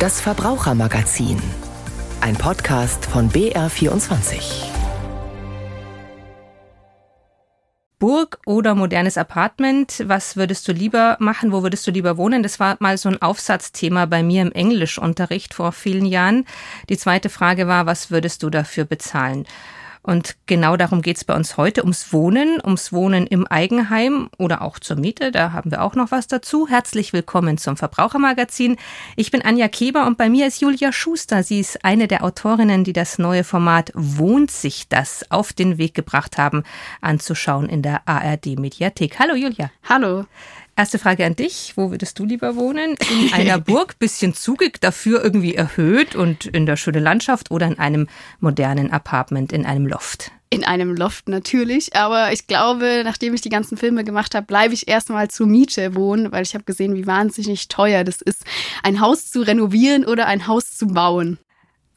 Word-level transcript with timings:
Das 0.00 0.18
Verbrauchermagazin. 0.18 1.36
Ein 2.22 2.34
Podcast 2.34 3.04
von 3.04 3.30
BR24. 3.30 4.64
Burg 7.98 8.38
oder 8.46 8.74
modernes 8.74 9.18
Apartment? 9.18 10.02
Was 10.06 10.36
würdest 10.36 10.66
du 10.66 10.72
lieber 10.72 11.18
machen? 11.20 11.52
Wo 11.52 11.62
würdest 11.62 11.86
du 11.86 11.90
lieber 11.90 12.16
wohnen? 12.16 12.42
Das 12.42 12.58
war 12.58 12.78
mal 12.80 12.96
so 12.96 13.10
ein 13.10 13.20
Aufsatzthema 13.20 14.06
bei 14.06 14.22
mir 14.22 14.40
im 14.40 14.52
Englischunterricht 14.52 15.52
vor 15.52 15.70
vielen 15.72 16.06
Jahren. 16.06 16.46
Die 16.88 16.96
zweite 16.96 17.28
Frage 17.28 17.68
war, 17.68 17.84
was 17.84 18.10
würdest 18.10 18.42
du 18.42 18.48
dafür 18.48 18.86
bezahlen? 18.86 19.46
Und 20.02 20.36
genau 20.46 20.76
darum 20.76 21.02
geht 21.02 21.18
es 21.18 21.24
bei 21.24 21.34
uns 21.34 21.58
heute, 21.58 21.82
ums 21.82 22.12
Wohnen, 22.12 22.58
ums 22.64 22.92
Wohnen 22.92 23.26
im 23.26 23.46
Eigenheim 23.46 24.30
oder 24.38 24.62
auch 24.62 24.78
zur 24.78 24.96
Miete. 24.96 25.30
Da 25.30 25.52
haben 25.52 25.70
wir 25.70 25.82
auch 25.82 25.94
noch 25.94 26.10
was 26.10 26.26
dazu. 26.26 26.66
Herzlich 26.68 27.12
willkommen 27.12 27.58
zum 27.58 27.76
Verbrauchermagazin. 27.76 28.76
Ich 29.16 29.30
bin 29.30 29.42
Anja 29.42 29.68
Keber 29.68 30.06
und 30.06 30.16
bei 30.16 30.30
mir 30.30 30.46
ist 30.46 30.62
Julia 30.62 30.90
Schuster. 30.90 31.42
Sie 31.42 31.60
ist 31.60 31.84
eine 31.84 32.08
der 32.08 32.24
Autorinnen, 32.24 32.82
die 32.82 32.94
das 32.94 33.18
neue 33.18 33.44
Format 33.44 33.92
Wohnt 33.94 34.50
sich 34.50 34.88
das 34.88 35.30
auf 35.30 35.52
den 35.52 35.76
Weg 35.76 35.92
gebracht 35.92 36.38
haben, 36.38 36.64
anzuschauen 37.02 37.68
in 37.68 37.82
der 37.82 38.08
ARD 38.08 38.58
Mediathek. 38.58 39.18
Hallo 39.18 39.34
Julia. 39.34 39.70
Hallo. 39.86 40.24
Erste 40.80 40.98
Frage 40.98 41.26
an 41.26 41.36
dich. 41.36 41.74
Wo 41.76 41.90
würdest 41.90 42.18
du 42.18 42.24
lieber 42.24 42.56
wohnen? 42.56 42.96
In 43.10 43.32
einer 43.34 43.58
Burg, 43.58 43.98
bisschen 43.98 44.32
zugig, 44.32 44.80
dafür 44.80 45.22
irgendwie 45.22 45.54
erhöht 45.54 46.14
und 46.16 46.46
in 46.46 46.64
der 46.64 46.78
schönen 46.78 47.04
Landschaft 47.04 47.50
oder 47.50 47.66
in 47.66 47.78
einem 47.78 48.08
modernen 48.38 48.90
Apartment, 48.90 49.52
in 49.52 49.66
einem 49.66 49.86
Loft? 49.86 50.32
In 50.48 50.64
einem 50.64 50.96
Loft 50.96 51.28
natürlich, 51.28 51.94
aber 51.94 52.32
ich 52.32 52.46
glaube, 52.46 53.02
nachdem 53.04 53.34
ich 53.34 53.42
die 53.42 53.50
ganzen 53.50 53.76
Filme 53.76 54.04
gemacht 54.04 54.34
habe, 54.34 54.46
bleibe 54.46 54.72
ich 54.72 54.88
erstmal 54.88 55.28
zur 55.28 55.46
Miete 55.46 55.94
wohnen, 55.94 56.32
weil 56.32 56.44
ich 56.44 56.54
habe 56.54 56.64
gesehen, 56.64 56.94
wie 56.94 57.06
wahnsinnig 57.06 57.68
teuer 57.68 58.02
das 58.02 58.22
ist, 58.22 58.46
ein 58.82 59.00
Haus 59.02 59.30
zu 59.30 59.42
renovieren 59.42 60.06
oder 60.06 60.28
ein 60.28 60.46
Haus 60.46 60.78
zu 60.78 60.86
bauen. 60.86 61.38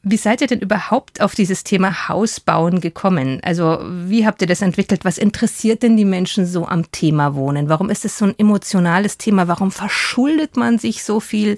Wie 0.06 0.18
seid 0.18 0.42
ihr 0.42 0.48
denn 0.48 0.60
überhaupt 0.60 1.22
auf 1.22 1.34
dieses 1.34 1.64
Thema 1.64 2.10
Hausbauen 2.10 2.82
gekommen? 2.82 3.40
Also 3.42 3.80
wie 3.82 4.26
habt 4.26 4.42
ihr 4.42 4.48
das 4.48 4.62
entwickelt? 4.62 5.06
Was 5.06 5.18
interessiert 5.18 5.82
denn 5.82 5.96
die 5.96 6.04
Menschen 6.04 6.46
so 6.46 6.68
am 6.68 6.92
Thema 6.92 7.36
Wohnen? 7.36 7.70
Warum 7.70 7.90
ist 7.90 8.04
es 8.04 8.18
so 8.18 8.26
ein 8.26 8.38
emotionales 8.38 9.18
Thema? 9.18 9.48
Warum 9.48 9.72
verschuldet 9.72 10.58
man 10.58 10.78
sich 10.78 11.06
so 11.06 11.22
viel, 11.22 11.58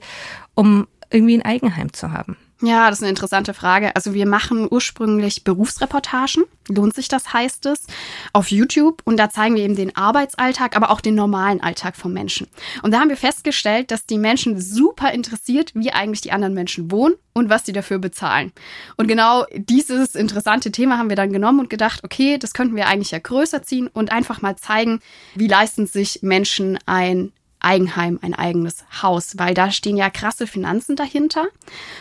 um 0.53 0.88
irgendwie 1.09 1.39
ein 1.39 1.41
Eigenheim 1.41 1.91
zu 1.91 2.11
haben? 2.11 2.38
Ja, 2.61 2.89
das 2.89 2.99
ist 2.99 3.03
eine 3.03 3.09
interessante 3.09 3.53
Frage. 3.53 3.93
Also 3.97 4.13
wir 4.13 4.25
machen 4.25 4.67
ursprünglich 4.71 5.43
Berufsreportagen, 5.43 6.45
lohnt 6.69 6.95
sich 6.95 7.09
das, 7.09 7.33
heißt 7.33 7.65
es, 7.65 7.85
auf 8.31 8.49
YouTube. 8.49 9.01
Und 9.03 9.17
da 9.17 9.29
zeigen 9.29 9.55
wir 9.55 9.63
eben 9.63 9.75
den 9.75 9.95
Arbeitsalltag, 9.97 10.77
aber 10.77 10.89
auch 10.89 11.01
den 11.01 11.15
normalen 11.15 11.61
Alltag 11.61 11.97
von 11.97 12.13
Menschen. 12.13 12.47
Und 12.81 12.91
da 12.91 13.01
haben 13.01 13.09
wir 13.09 13.17
festgestellt, 13.17 13.91
dass 13.91 14.05
die 14.05 14.17
Menschen 14.17 14.61
super 14.61 15.11
interessiert, 15.11 15.71
wie 15.75 15.91
eigentlich 15.91 16.21
die 16.21 16.31
anderen 16.31 16.53
Menschen 16.53 16.91
wohnen 16.91 17.15
und 17.33 17.49
was 17.49 17.65
sie 17.65 17.73
dafür 17.73 17.99
bezahlen. 17.99 18.53
Und 18.95 19.07
genau 19.07 19.45
dieses 19.53 20.15
interessante 20.15 20.71
Thema 20.71 20.97
haben 20.97 21.09
wir 21.09 21.17
dann 21.17 21.33
genommen 21.33 21.59
und 21.59 21.69
gedacht, 21.69 22.05
okay, 22.05 22.37
das 22.37 22.53
könnten 22.53 22.77
wir 22.77 22.87
eigentlich 22.87 23.11
ja 23.11 23.19
größer 23.19 23.63
ziehen 23.63 23.89
und 23.91 24.13
einfach 24.13 24.41
mal 24.41 24.55
zeigen, 24.55 25.01
wie 25.35 25.47
leisten 25.47 25.87
sich 25.87 26.19
Menschen 26.21 26.79
ein 26.85 27.33
Eigenheim, 27.66 28.19
ein 28.21 28.33
eigenes 28.33 28.85
Haus, 29.02 29.38
weil 29.38 29.53
da 29.53 29.71
stehen 29.71 29.97
ja 29.97 30.09
krasse 30.09 30.47
Finanzen 30.47 30.95
dahinter. 30.95 31.47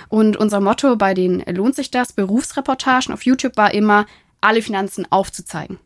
Und 0.09 0.37
unser 0.37 0.61
Motto 0.61 0.97
bei 0.97 1.15
den 1.15 1.41
Lohnt 1.47 1.75
sich 1.75 1.91
das 1.91 2.13
Berufsreportagen 2.13 3.13
auf 3.13 3.25
YouTube 3.25 3.57
war 3.57 3.73
immer, 3.73 4.07
alle 4.41 4.63
Finanzen 4.63 5.11
aufzuzeigen. 5.11 5.79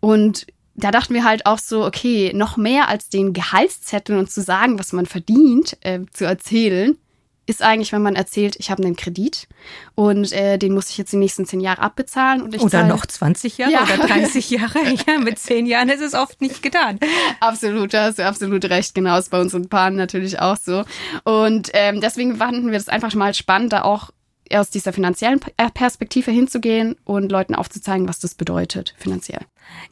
Und 0.00 0.46
da 0.74 0.90
dachten 0.90 1.14
wir 1.14 1.24
halt 1.24 1.46
auch 1.46 1.58
so, 1.58 1.84
okay, 1.84 2.32
noch 2.34 2.56
mehr 2.56 2.88
als 2.88 3.08
den 3.08 3.32
Gehaltszettel 3.32 4.18
und 4.18 4.30
zu 4.30 4.42
sagen, 4.42 4.78
was 4.78 4.92
man 4.92 5.06
verdient, 5.06 5.76
äh, 5.82 6.00
zu 6.12 6.24
erzählen, 6.24 6.98
ist 7.46 7.62
eigentlich, 7.62 7.92
wenn 7.92 8.02
man 8.02 8.16
erzählt, 8.16 8.56
ich 8.58 8.70
habe 8.70 8.82
einen 8.82 8.96
Kredit 8.96 9.48
und 9.94 10.32
äh, 10.32 10.56
den 10.56 10.72
muss 10.72 10.90
ich 10.90 10.98
jetzt 10.98 11.12
die 11.12 11.16
nächsten 11.16 11.46
zehn 11.46 11.60
Jahre 11.60 11.82
abbezahlen. 11.82 12.42
Und 12.42 12.54
ich 12.54 12.60
oder 12.60 12.70
zahle, 12.70 12.88
noch 12.88 13.04
20 13.04 13.58
Jahre 13.58 13.72
ja. 13.72 13.82
oder 13.82 13.96
30 14.06 14.50
Jahre. 14.50 14.78
Ja, 15.06 15.18
mit 15.18 15.38
zehn 15.38 15.66
Jahren 15.66 15.88
ist 15.88 16.00
es 16.00 16.14
oft 16.14 16.40
nicht 16.40 16.62
getan. 16.62 16.98
Absolut, 17.40 17.94
da 17.94 18.04
hast 18.04 18.18
du 18.18 18.26
absolut 18.26 18.64
recht. 18.66 18.94
Genau, 18.94 19.18
ist 19.18 19.30
bei 19.30 19.40
uns 19.40 19.54
und 19.54 19.70
Paaren 19.70 19.96
natürlich 19.96 20.40
auch 20.40 20.56
so. 20.56 20.84
Und 21.24 21.70
ähm, 21.72 22.00
deswegen 22.00 22.36
fanden 22.36 22.70
wir 22.70 22.78
das 22.78 22.88
einfach 22.88 23.14
mal 23.14 23.34
spannend, 23.34 23.72
da 23.72 23.82
auch 23.82 24.10
aus 24.52 24.70
dieser 24.70 24.92
finanziellen 24.92 25.40
äh, 25.56 25.70
Perspektive 25.70 26.30
hinzugehen 26.30 26.96
und 27.04 27.30
Leuten 27.30 27.54
aufzuzeigen, 27.54 28.08
was 28.08 28.18
das 28.18 28.34
bedeutet 28.34 28.94
finanziell. 28.98 29.42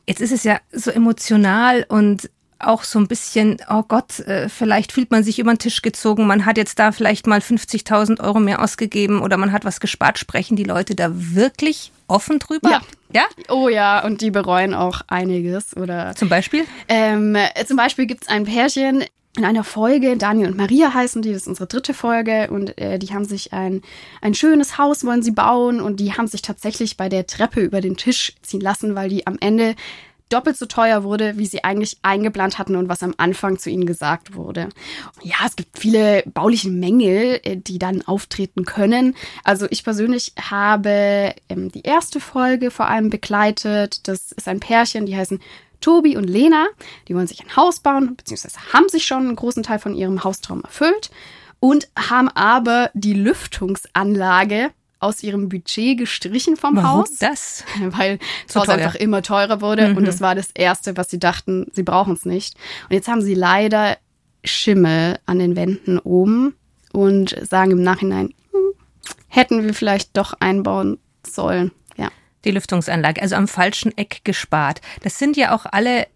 Jetzt 0.07 0.21
ist 0.21 0.33
es 0.33 0.45
ja 0.45 0.59
so 0.73 0.91
emotional 0.91 1.87
und 1.89 2.31
auch 2.59 2.85
so 2.85 2.99
ein 2.99 3.09
bisschen, 3.09 3.59
oh 3.71 3.83
Gott, 3.87 4.21
äh, 4.21 4.49
vielleicht 4.49 4.93
fühlt 4.93 5.11
man 5.11 5.23
sich 5.23 5.39
über 5.39 5.53
den 5.53 5.59
Tisch 5.59 5.83
gezogen, 5.83 6.27
man 6.27 6.45
hat 6.45 6.57
jetzt 6.57 6.79
da 6.79 6.93
vielleicht 6.93 7.27
mal 7.27 7.41
50.000 7.41 8.21
Euro 8.21 8.41
mehr 8.41 8.63
ausgegeben 8.63 9.21
oder 9.21 9.37
man 9.37 9.53
hat 9.53 9.65
was 9.65 9.81
gespart. 9.81 10.19
Sprechen 10.19 10.57
die 10.57 10.65
Leute 10.65 10.95
da 10.95 11.11
wirklich 11.13 11.93
offen 12.07 12.39
drüber? 12.39 12.71
Ja. 12.71 12.81
Ja? 13.11 13.25
Oh 13.49 13.71
ja, 13.71 14.05
und 14.05 14.21
die 14.21 14.31
bereuen 14.31 14.75
auch 14.75 15.01
einiges. 15.09 15.75
Oder 15.75 16.15
zum 16.15 16.29
Beispiel? 16.29 16.65
Ähm, 16.89 17.39
zum 17.67 17.79
Beispiel 17.79 18.05
gibt 18.05 18.25
es 18.25 18.29
ein 18.29 18.45
Pärchen, 18.45 19.05
in 19.39 19.45
einer 19.45 19.63
Folge, 19.63 20.17
Daniel 20.17 20.49
und 20.49 20.57
Maria 20.57 20.93
heißen 20.93 21.23
die, 21.23 21.33
das 21.33 21.43
ist 21.43 21.49
unsere 21.49 21.69
dritte 21.69 21.95
Folge 21.95 22.49
und 22.51 22.77
äh, 22.77 22.99
die 22.99 23.15
haben 23.15 23.25
sich 23.25 23.53
ein, 23.53 23.83
ein 24.21 24.35
schönes 24.35 24.79
Haus 24.79 25.05
wollen 25.05 25.23
sie 25.23 25.31
bauen 25.31 25.81
und 25.81 26.01
die 26.01 26.13
haben 26.13 26.27
sich 26.27 26.43
tatsächlich 26.43 26.97
bei 26.97 27.09
der 27.09 27.27
Treppe 27.27 27.61
über 27.61 27.81
den 27.81 27.97
Tisch 27.97 28.33
ziehen 28.43 28.61
lassen, 28.61 28.97
weil 28.97 29.09
die 29.09 29.29
am 29.29 29.37
Ende 29.41 29.77
doppelt 30.29 30.57
so 30.57 30.67
teuer 30.67 31.03
wurde, 31.05 31.39
wie 31.39 31.47
sie 31.47 31.65
eigentlich 31.65 31.99
eingeplant 32.03 32.59
hatten 32.59 32.77
und 32.77 32.89
was 32.89 33.03
am 33.03 33.15
Anfang 33.17 33.59
zu 33.59 33.71
ihnen 33.71 33.87
gesagt 33.87 34.35
wurde. 34.35 34.69
Ja, 35.23 35.37
es 35.47 35.57
gibt 35.57 35.79
viele 35.79 36.23
bauliche 36.27 36.71
Mängel, 36.71 37.41
äh, 37.43 37.57
die 37.57 37.79
dann 37.79 38.03
auftreten 38.03 38.65
können. 38.65 39.15
Also 39.45 39.67
ich 39.71 39.85
persönlich 39.85 40.33
habe 40.41 41.35
ähm, 41.49 41.71
die 41.73 41.83
erste 41.83 42.21
Folge 42.21 42.71
vor 42.71 42.89
allem 42.89 43.11
begleitet. 43.11 44.07
Das 44.09 44.33
ist 44.33 44.49
ein 44.49 44.61
Pärchen, 44.61 45.07
die 45.07 45.17
heißen 45.17 45.41
Tobi 45.81 46.17
und 46.17 46.25
Lena. 46.25 46.67
Die 47.07 47.15
wollen 47.15 47.27
sich 47.27 47.43
ein 47.43 47.57
Haus 47.57 47.81
bauen, 47.81 48.17
beziehungsweise 48.17 48.59
haben 48.73 48.89
sich 48.89 49.07
schon 49.07 49.27
einen 49.27 49.37
großen 49.37 49.63
Teil 49.63 49.79
von 49.79 49.95
ihrem 49.95 50.25
Haustraum 50.25 50.63
erfüllt 50.63 51.11
und 51.61 51.89
haben 51.97 52.29
aber 52.29 52.91
die 52.95 53.15
Lüftungsanlage 53.15 54.71
aus 55.01 55.23
ihrem 55.23 55.49
Budget 55.49 55.99
gestrichen 55.99 56.57
vom 56.57 56.77
Warum 56.77 57.01
Haus. 57.01 57.17
das? 57.19 57.65
Weil 57.81 58.19
das 58.47 58.57
Haus 58.57 58.69
einfach 58.69 58.95
immer 58.95 59.23
teurer 59.23 59.61
wurde 59.61 59.89
mhm. 59.89 59.99
und 59.99 60.05
das 60.07 60.21
war 60.21 60.35
das 60.35 60.51
Erste, 60.55 60.97
was 60.97 61.11
sie 61.11 61.19
dachten, 61.19 61.67
sie 61.73 61.83
brauchen 61.83 62.15
es 62.15 62.25
nicht. 62.25 62.57
Und 62.89 62.95
jetzt 62.95 63.09
haben 63.09 63.23
sie 63.23 63.35
leider 63.35 63.97
Schimmel 64.45 65.19
an 65.27 65.39
den 65.39 65.57
Wänden 65.57 65.99
oben 65.99 66.55
und 66.93 67.37
sagen 67.49 67.73
im 67.73 67.83
Nachhinein, 67.83 68.35
hm, 68.53 68.73
hätten 69.29 69.65
wir 69.65 69.75
vielleicht 69.75 70.17
doch 70.17 70.35
einbauen 70.41 70.99
sollen. 71.27 71.71
Ja. 71.97 72.09
Die 72.45 72.51
Lüftungsanlage, 72.51 73.21
also 73.21 73.37
am 73.37 73.49
falschen 73.49 73.97
Eck 73.97 74.21
gespart. 74.25 74.81
Das 75.03 75.19
sind 75.19 75.37
ja 75.37 75.55
auch 75.55 75.67
alle 75.67 76.07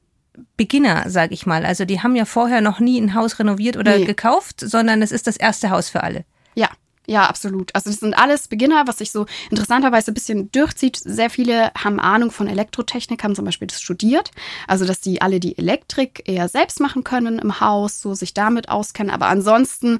Beginner, 0.56 1.04
sag 1.08 1.32
ich 1.32 1.46
mal. 1.46 1.64
Also 1.64 1.84
die 1.84 2.00
haben 2.00 2.16
ja 2.16 2.24
vorher 2.24 2.60
noch 2.60 2.80
nie 2.80 3.00
ein 3.00 3.14
Haus 3.14 3.38
renoviert 3.38 3.76
oder 3.76 3.98
nee. 3.98 4.04
gekauft, 4.04 4.60
sondern 4.60 5.02
es 5.02 5.12
ist 5.12 5.26
das 5.26 5.36
erste 5.36 5.70
Haus 5.70 5.90
für 5.90 6.02
alle. 6.02 6.24
Ja, 6.54 6.68
ja, 7.06 7.26
absolut. 7.26 7.74
Also 7.74 7.90
das 7.90 7.98
sind 7.98 8.14
alles 8.14 8.46
Beginner, 8.46 8.86
was 8.86 8.98
sich 8.98 9.10
so 9.10 9.26
interessanterweise 9.50 10.12
ein 10.12 10.14
bisschen 10.14 10.52
durchzieht. 10.52 10.96
Sehr 10.96 11.30
viele 11.30 11.72
haben 11.74 11.98
Ahnung 11.98 12.30
von 12.30 12.46
Elektrotechnik, 12.46 13.24
haben 13.24 13.34
zum 13.34 13.44
Beispiel 13.44 13.66
das 13.66 13.80
studiert. 13.80 14.30
Also 14.68 14.84
dass 14.84 15.00
die 15.00 15.20
alle 15.20 15.40
die 15.40 15.58
Elektrik 15.58 16.22
eher 16.26 16.48
selbst 16.48 16.80
machen 16.80 17.02
können 17.02 17.38
im 17.40 17.60
Haus, 17.60 18.00
so 18.00 18.14
sich 18.14 18.34
damit 18.34 18.68
auskennen. 18.68 19.12
Aber 19.12 19.26
ansonsten, 19.26 19.98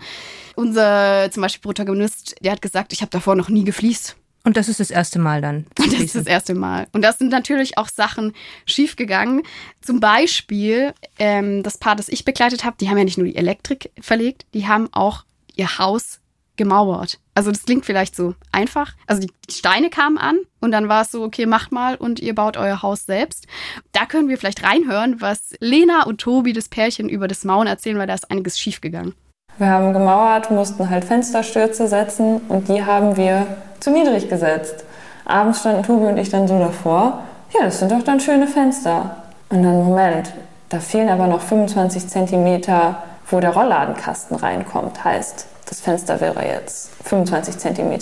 unser 0.55 1.29
zum 1.33 1.43
Beispiel 1.43 1.63
Protagonist, 1.63 2.37
der 2.41 2.53
hat 2.53 2.63
gesagt, 2.63 2.93
ich 2.93 3.01
habe 3.01 3.11
davor 3.11 3.35
noch 3.35 3.49
nie 3.49 3.65
gefliest. 3.65 4.17
Und 4.45 4.57
das 4.57 4.69
ist 4.69 4.81
das 4.81 4.91
erste 4.91 5.19
Mal 5.19 5.41
dann. 5.41 5.67
Und 5.79 5.93
das 5.93 6.01
ist 6.01 6.15
das 6.15 6.27
erste 6.27 6.55
Mal. 6.55 6.89
Und 6.93 7.03
das 7.03 7.19
sind 7.19 7.31
natürlich 7.31 7.79
auch 7.79 7.89
Sachen 7.89 8.33
schiefgegangen. 8.67 9.43
Zum 9.81 10.01
Beispiel 10.01 10.95
ähm, 11.19 11.63
das 11.63 11.79
Paar, 11.79 11.95
das 11.95 12.09
ich 12.09 12.25
begleitet 12.25 12.65
habe, 12.65 12.77
die 12.81 12.89
haben 12.89 12.99
ja 12.99 13.05
nicht 13.05 13.19
nur 13.19 13.27
die 13.27 13.37
Elektrik 13.37 13.91
verlegt, 14.01 14.47
die 14.53 14.67
haben 14.67 14.89
auch 14.93 15.25
ihr 15.55 15.79
Haus 15.79 16.22
gemauert. 16.57 17.19
Also 17.35 17.51
das 17.51 17.65
klingt 17.65 17.87
vielleicht 17.87 18.15
so 18.15 18.35
einfach. 18.53 18.93
Also 19.07 19.23
die, 19.23 19.31
Steine 19.51 19.91
kamen 19.91 20.19
an 20.19 20.39
und 20.61 20.73
dann 20.73 20.89
war 20.89 21.03
es 21.03 21.11
so, 21.11 21.23
okay, 21.23 21.47
macht 21.47 21.73
mal 21.73 21.97
und 21.97 22.21
ihr 22.21 22.35
baut 22.35 22.57
euer 22.57 22.83
Haus 22.83 23.07
selbst. 23.07 23.47
Da 23.93 24.07
können 24.07 24.29
wir 24.29 24.39
vielleicht 24.39 24.63
reinhören, 24.63 25.21
was 25.21 25.55
Lena 25.61 26.05
und 26.05 26.21
Tobi, 26.21 26.53
das 26.53 26.69
Pärchen, 26.69 27.09
über 27.09 27.29
das 27.29 27.45
Mauern 27.45 27.67
erzählen, 27.67 27.99
weil 27.99 28.07
da 28.07 28.15
ist 28.15 28.31
einiges 28.31 28.59
schiefgegangen. 28.59 29.15
Wir 29.59 29.69
haben 29.69 29.93
gemauert, 29.93 30.51
mussten 30.51 30.89
halt 30.89 31.05
Fensterstürze 31.05 31.87
setzen 31.87 32.41
und 32.49 32.69
die 32.69 32.85
haben 32.85 33.17
wir 33.17 33.47
zu 33.81 33.91
niedrig 33.91 34.29
gesetzt. 34.29 34.85
Abends 35.25 35.61
standen 35.61 35.83
Tobi 35.83 36.07
und 36.07 36.17
ich 36.17 36.31
dann 36.31 36.49
so 36.49 36.59
davor. 36.59 37.23
Ja, 37.55 37.65
das 37.65 37.79
sind 37.79 37.93
doch 37.93 38.03
dann 38.03 38.21
schöne 38.21 38.47
Fenster. 38.47 39.17
Und 39.51 39.63
dann, 39.63 39.85
Moment, 39.85 40.33
da 40.71 40.81
fehlen 40.81 41.11
aber 41.11 41.27
noch 41.27 41.43
25 41.43 42.09
Zentimeter, 42.09 43.03
wo 43.29 43.41
der 43.41 43.51
Rollladenkasten 43.51 44.37
reinkommt. 44.37 45.05
Heißt, 45.05 45.47
das 45.67 45.81
Fenster 45.81 46.21
wäre 46.21 46.45
jetzt 46.47 46.91
25 47.05 47.59
cm 47.59 47.99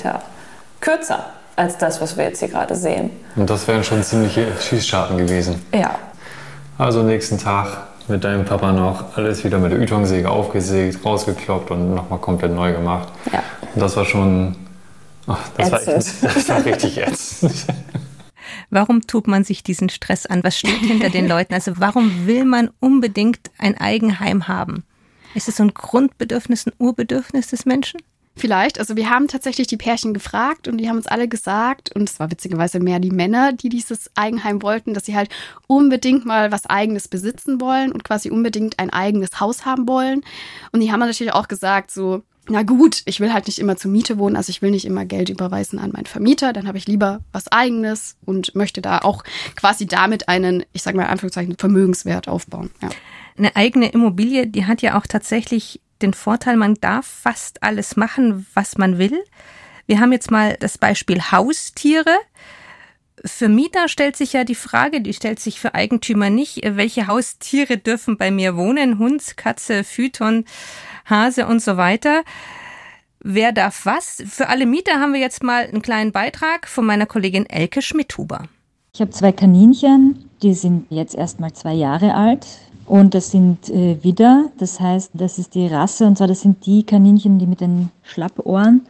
kürzer 0.81 1.27
als 1.57 1.77
das, 1.79 2.01
was 2.01 2.17
wir 2.17 2.25
jetzt 2.25 2.39
hier 2.39 2.49
gerade 2.49 2.75
sehen. 2.75 3.11
Und 3.37 3.51
das 3.51 3.69
wären 3.69 3.85
schon 3.85 4.03
ziemliche 4.03 4.49
Schießscharten 4.61 5.19
gewesen. 5.19 5.62
Ja. 5.75 5.99
Also 6.79 7.03
nächsten 7.03 7.39
Tag 7.39 7.89
mit 8.09 8.25
deinem 8.25 8.45
Papa 8.45 8.73
noch 8.73 9.17
alles 9.17 9.45
wieder 9.45 9.59
mit 9.59 9.73
der 9.73 9.81
Ytongsäge 9.81 10.31
aufgesägt, 10.31 11.05
rausgekloppt 11.05 11.71
und 11.71 11.95
nochmal 11.95 12.19
komplett 12.19 12.53
neu 12.53 12.73
gemacht. 12.73 13.09
Ja. 13.33 13.43
Und 13.75 13.81
das 13.81 13.97
war 13.97 14.05
schon, 14.05 14.57
ach, 15.27 15.49
das, 15.57 15.71
war 15.71 15.81
das 15.81 16.49
war 16.49 16.65
richtig 16.65 16.99
ätzend. 17.07 17.67
Warum 18.71 19.03
tut 19.07 19.27
man 19.27 19.45
sich 19.45 19.62
diesen 19.62 19.89
Stress 19.89 20.27
an? 20.27 20.43
Was 20.43 20.59
steht 20.59 20.81
hinter 20.81 21.11
den 21.11 21.29
Leuten? 21.29 21.55
Also 21.55 21.73
warum 21.77 22.27
will 22.27 22.45
man 22.45 22.71
unbedingt 22.81 23.51
ein 23.59 23.79
Eigenheim 23.79 24.49
haben? 24.49 24.85
Ist 25.35 25.49
es 25.49 25.56
so 25.56 25.62
ein 25.62 25.75
Grundbedürfnis, 25.75 26.67
ein 26.67 26.73
Urbedürfnis 26.79 27.49
des 27.49 27.67
Menschen? 27.67 28.00
Vielleicht. 28.37 28.79
Also 28.79 28.97
wir 28.97 29.11
haben 29.11 29.29
tatsächlich 29.29 29.67
die 29.67 29.77
Pärchen 29.77 30.15
gefragt 30.15 30.67
und 30.67 30.79
die 30.79 30.88
haben 30.88 30.97
uns 30.97 31.06
alle 31.06 31.29
gesagt, 31.29 31.94
und 31.94 32.09
es 32.09 32.19
war 32.21 32.31
witzigerweise 32.31 32.81
mehr 32.81 32.99
die 32.99 33.11
Männer, 33.11 33.53
die 33.53 33.69
dieses 33.69 34.11
Eigenheim 34.15 34.62
wollten, 34.62 34.94
dass 34.94 35.05
sie 35.05 35.17
halt 35.17 35.29
unbedingt 35.67 36.25
mal 36.25 36.50
was 36.50 36.67
eigenes 36.67 37.09
besitzen 37.09 37.61
wollen 37.61 37.93
und 37.93 38.05
quasi 38.05 38.31
unbedingt 38.31 38.79
ein 38.79 38.91
eigenes 38.91 39.41
Haus 39.41 39.67
haben 39.67 39.87
wollen. 39.87 40.23
Und 40.73 40.81
die 40.81 40.91
haben 40.91 41.00
natürlich 41.00 41.35
auch 41.35 41.49
gesagt, 41.49 41.91
so, 41.91 42.23
na 42.49 42.62
gut, 42.62 43.03
ich 43.05 43.21
will 43.21 43.33
halt 43.33 43.47
nicht 43.47 43.59
immer 43.59 43.76
zur 43.76 43.91
Miete 43.91 44.19
wohnen, 44.19 44.37
also 44.37 44.50
ich 44.50 44.62
will 44.62 44.71
nicht 44.71 44.85
immer 44.85 45.05
Geld 45.05 45.29
überweisen 45.29 45.79
an 45.79 45.93
meinen 45.93 46.06
Vermieter, 46.06 46.53
dann 46.53 46.67
habe 46.67 46.79
ich 46.79 46.87
lieber 46.87 47.21
was 47.33 47.53
eigenes 47.53 48.17
und 48.25 48.55
möchte 48.55 48.81
da 48.81 48.99
auch 48.99 49.23
quasi 49.55 49.87
damit 49.87 50.29
einen, 50.29 50.65
ich 50.73 50.83
sage 50.83 50.97
mal 50.97 51.05
in 51.05 51.11
Anführungszeichen, 51.11 51.56
Vermögenswert 51.59 52.26
aufbauen. 52.26 52.71
Ja. 52.81 52.88
Eine 53.37 53.56
eigene 53.56 53.91
Immobilie, 53.91 54.47
die 54.47 54.67
hat 54.67 54.82
ja 54.82 54.99
auch 54.99 55.06
tatsächlich 55.06 55.81
den 56.03 56.15
Vorteil, 56.15 56.56
man 56.56 56.75
darf 56.75 57.06
fast 57.06 57.62
alles 57.62 57.97
machen, 57.97 58.47
was 58.55 58.79
man 58.79 58.99
will. 58.99 59.23
Wir 59.87 60.00
haben 60.00 60.12
jetzt 60.12 60.31
mal 60.31 60.56
das 60.61 60.79
Beispiel 60.79 61.21
Haustiere. 61.21 62.17
Für 63.25 63.49
Mieter 63.49 63.88
stellt 63.88 64.17
sich 64.17 64.32
ja 64.32 64.44
die 64.44 64.55
Frage, 64.55 65.00
die 65.00 65.12
stellt 65.12 65.41
sich 65.41 65.61
für 65.61 65.75
Eigentümer 65.75 66.31
nicht, 66.31 66.61
welche 66.65 67.06
Haustiere 67.06 67.77
dürfen 67.77 68.17
bei 68.17 68.31
mir 68.31 68.56
wohnen? 68.56 68.99
Hund, 68.99 69.37
Katze, 69.37 69.85
Phyton, 69.85 70.44
Hase 71.05 71.47
und 71.47 71.61
so 71.61 71.76
weiter. 71.76 72.25
Wer 73.23 73.53
darf 73.53 73.85
was? 73.85 74.23
Für 74.26 74.49
alle 74.49 74.65
Mieter 74.65 75.00
haben 75.00 75.12
wir 75.12 75.21
jetzt 75.21 75.43
mal 75.43 75.65
einen 75.65 75.83
kleinen 75.83 76.12
Beitrag 76.12 76.67
von 76.67 76.87
meiner 76.87 77.05
Kollegin 77.05 77.44
Elke 77.44 77.83
Schmidhuber. 77.83 78.49
Ich 78.92 79.00
habe 79.00 79.10
zwei 79.10 79.32
Kaninchen, 79.32 80.25
die 80.42 80.54
sind 80.54 80.87
jetzt 80.90 81.14
erst 81.14 81.38
mal 81.38 81.52
zwei 81.52 81.75
Jahre 81.75 82.14
alt. 82.14 82.46
Und 82.87 83.14
das 83.14 83.31
sind 83.31 83.70
äh, 83.70 84.02
Widder, 84.02 84.50
das 84.58 84.81
heißt, 84.81 85.12
das 85.14 85.38
ist 85.38 85.54
die 85.54 85.69
Rasse, 85.69 86.06
und 86.06 86.19
zwar 86.19 86.26
das 86.26 86.40
sind 86.40 86.66
die 86.66 86.82
Kaninchen, 86.82 87.38
die 87.38 87.46
mit 87.46 87.60
den 87.60 87.90
Schlappohren. 88.02 88.84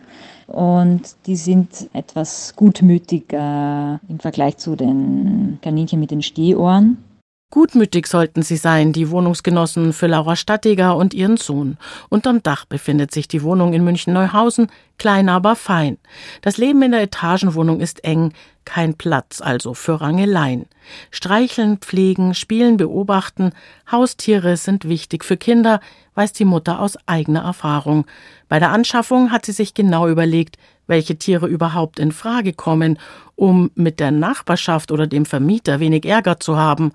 Und 0.46 1.02
die 1.26 1.36
sind 1.36 1.90
etwas 1.92 2.56
gutmütiger 2.56 4.00
im 4.08 4.18
Vergleich 4.18 4.56
zu 4.56 4.74
den 4.74 5.58
Kaninchen 5.60 6.00
mit 6.00 6.10
den 6.10 6.22
Stehohren. 6.22 6.96
Gutmütig 7.50 8.06
sollten 8.06 8.42
sie 8.42 8.56
sein, 8.56 8.92
die 8.92 9.10
Wohnungsgenossen 9.10 9.92
für 9.92 10.06
Laura 10.06 10.36
Stattiger 10.36 10.94
und 10.94 11.14
ihren 11.14 11.36
Sohn. 11.36 11.78
Unterm 12.08 12.44
Dach 12.44 12.64
befindet 12.64 13.10
sich 13.10 13.26
die 13.26 13.42
Wohnung 13.42 13.72
in 13.72 13.82
München-Neuhausen, 13.82 14.68
klein 14.98 15.28
aber 15.28 15.56
fein. 15.56 15.98
Das 16.42 16.58
Leben 16.58 16.80
in 16.82 16.92
der 16.92 17.02
Etagenwohnung 17.02 17.80
ist 17.80 18.04
eng, 18.04 18.34
kein 18.64 18.94
Platz 18.94 19.40
also 19.40 19.74
für 19.74 20.00
Rangeleien. 20.00 20.66
Streicheln, 21.10 21.78
pflegen, 21.78 22.34
spielen, 22.34 22.76
beobachten, 22.76 23.50
Haustiere 23.90 24.56
sind 24.56 24.88
wichtig 24.88 25.24
für 25.24 25.36
Kinder, 25.36 25.80
weiß 26.14 26.32
die 26.32 26.44
Mutter 26.44 26.78
aus 26.78 26.96
eigener 27.06 27.42
Erfahrung. 27.42 28.06
Bei 28.48 28.60
der 28.60 28.70
Anschaffung 28.70 29.32
hat 29.32 29.44
sie 29.44 29.52
sich 29.52 29.74
genau 29.74 30.06
überlegt, 30.06 30.56
welche 30.86 31.16
Tiere 31.16 31.48
überhaupt 31.48 31.98
in 31.98 32.12
Frage 32.12 32.52
kommen, 32.52 32.96
um 33.34 33.72
mit 33.74 33.98
der 33.98 34.12
Nachbarschaft 34.12 34.92
oder 34.92 35.08
dem 35.08 35.26
Vermieter 35.26 35.80
wenig 35.80 36.04
Ärger 36.04 36.38
zu 36.38 36.56
haben. 36.56 36.92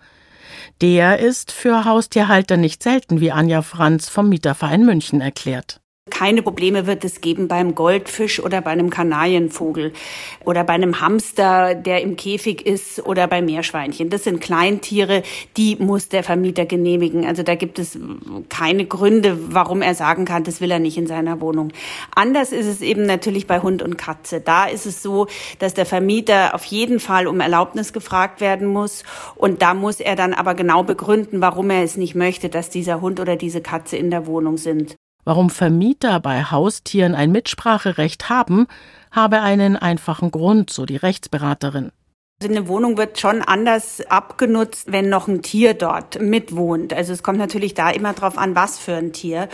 Der 0.82 1.20
ist 1.20 1.52
für 1.52 1.86
Haustierhalter 1.86 2.58
nicht 2.58 2.84
selten, 2.84 3.20
wie 3.20 3.32
Anja 3.32 3.62
Franz 3.62 4.10
vom 4.10 4.30
Mieterverein 4.30 4.86
München 4.86 5.22
erklärt. 5.22 5.82
Keine 6.12 6.44
Probleme 6.44 6.86
wird 6.86 7.04
es 7.04 7.20
geben 7.20 7.48
beim 7.48 7.74
Goldfisch 7.74 8.40
oder 8.40 8.62
bei 8.62 8.70
einem 8.70 8.92
Kanarienvogel 8.92 9.92
oder 10.46 10.64
bei 10.64 10.74
einem 10.74 11.02
Hamster, 11.02 11.74
der 11.74 12.04
im 12.04 12.16
Käfig 12.16 12.64
ist 12.64 13.06
oder 13.06 13.28
bei 13.28 13.42
Meerschweinchen. 13.42 14.12
Das 14.12 14.24
sind 14.24 14.40
Kleintiere, 14.40 15.24
die 15.58 15.78
muss 15.78 16.08
der 16.08 16.24
Vermieter 16.24 16.68
genehmigen. 16.68 17.26
Also 17.26 17.42
da 17.42 17.56
gibt 17.56 17.80
es 17.80 17.98
keine 18.50 18.86
Gründe, 18.86 19.52
warum 19.52 19.82
er 19.82 19.96
sagen 19.96 20.26
kann, 20.26 20.44
das 20.44 20.62
will 20.62 20.70
er 20.70 20.78
nicht 20.78 20.98
in 20.98 21.08
seiner 21.08 21.42
Wohnung. 21.42 21.74
Anders 22.16 22.52
ist 22.52 22.68
es 22.68 22.82
eben 22.82 23.08
natürlich 23.08 23.48
bei 23.48 23.60
Hund 23.62 23.82
und 23.82 23.98
Katze. 23.98 24.40
Da 24.40 24.66
ist 24.66 24.86
es 24.86 25.02
so, 25.02 25.26
dass 25.58 25.74
der 25.74 25.88
Vermieter 25.88 26.54
auf 26.54 26.66
jeden 26.66 27.00
Fall 27.00 27.26
um 27.26 27.40
Erlaubnis 27.40 27.94
gefragt 27.94 28.42
werden 28.42 28.68
muss 28.68 29.04
und 29.36 29.64
da 29.64 29.74
muss 29.74 30.00
er 30.00 30.16
dann 30.16 30.36
aber 30.36 30.54
genau 30.54 30.84
begründen, 30.84 31.42
warum 31.42 31.72
er 31.72 31.84
es 31.84 31.98
nicht 31.98 32.14
möchte, 32.14 32.48
dass 32.48 32.70
dieser 32.70 33.02
Hund 33.02 33.20
oder 33.20 33.36
diese 33.36 33.62
Katze 33.62 33.98
in 33.98 34.12
der 34.12 34.28
Wohnung 34.28 34.58
sind. 34.58 34.96
Warum 35.26 35.50
Vermieter 35.50 36.20
bei 36.20 36.44
Haustieren 36.44 37.16
ein 37.16 37.32
Mitspracherecht 37.32 38.30
haben, 38.30 38.68
habe 39.12 39.42
einen 39.42 39.76
einfachen 39.76 40.30
Grund, 40.30 40.70
so 40.70 40.86
die 40.86 40.98
Rechtsberaterin. 40.98 41.92
Also 42.42 42.54
eine 42.54 42.68
Wohnung 42.68 42.98
wird 42.98 43.18
schon 43.18 43.42
anders 43.42 44.02
abgenutzt, 44.10 44.92
wenn 44.92 45.08
noch 45.08 45.30
ein 45.30 45.42
Tier 45.42 45.74
dort 45.74 46.22
mitwohnt. 46.22 46.92
Also 46.94 47.14
es 47.14 47.24
kommt 47.24 47.40
natürlich 47.40 47.76
da 47.76 47.90
immer 47.90 48.12
drauf 48.12 48.38
an, 48.38 48.56
was 48.56 48.78
für 48.78 48.94
ein 48.94 49.14
Tier. 49.14 49.48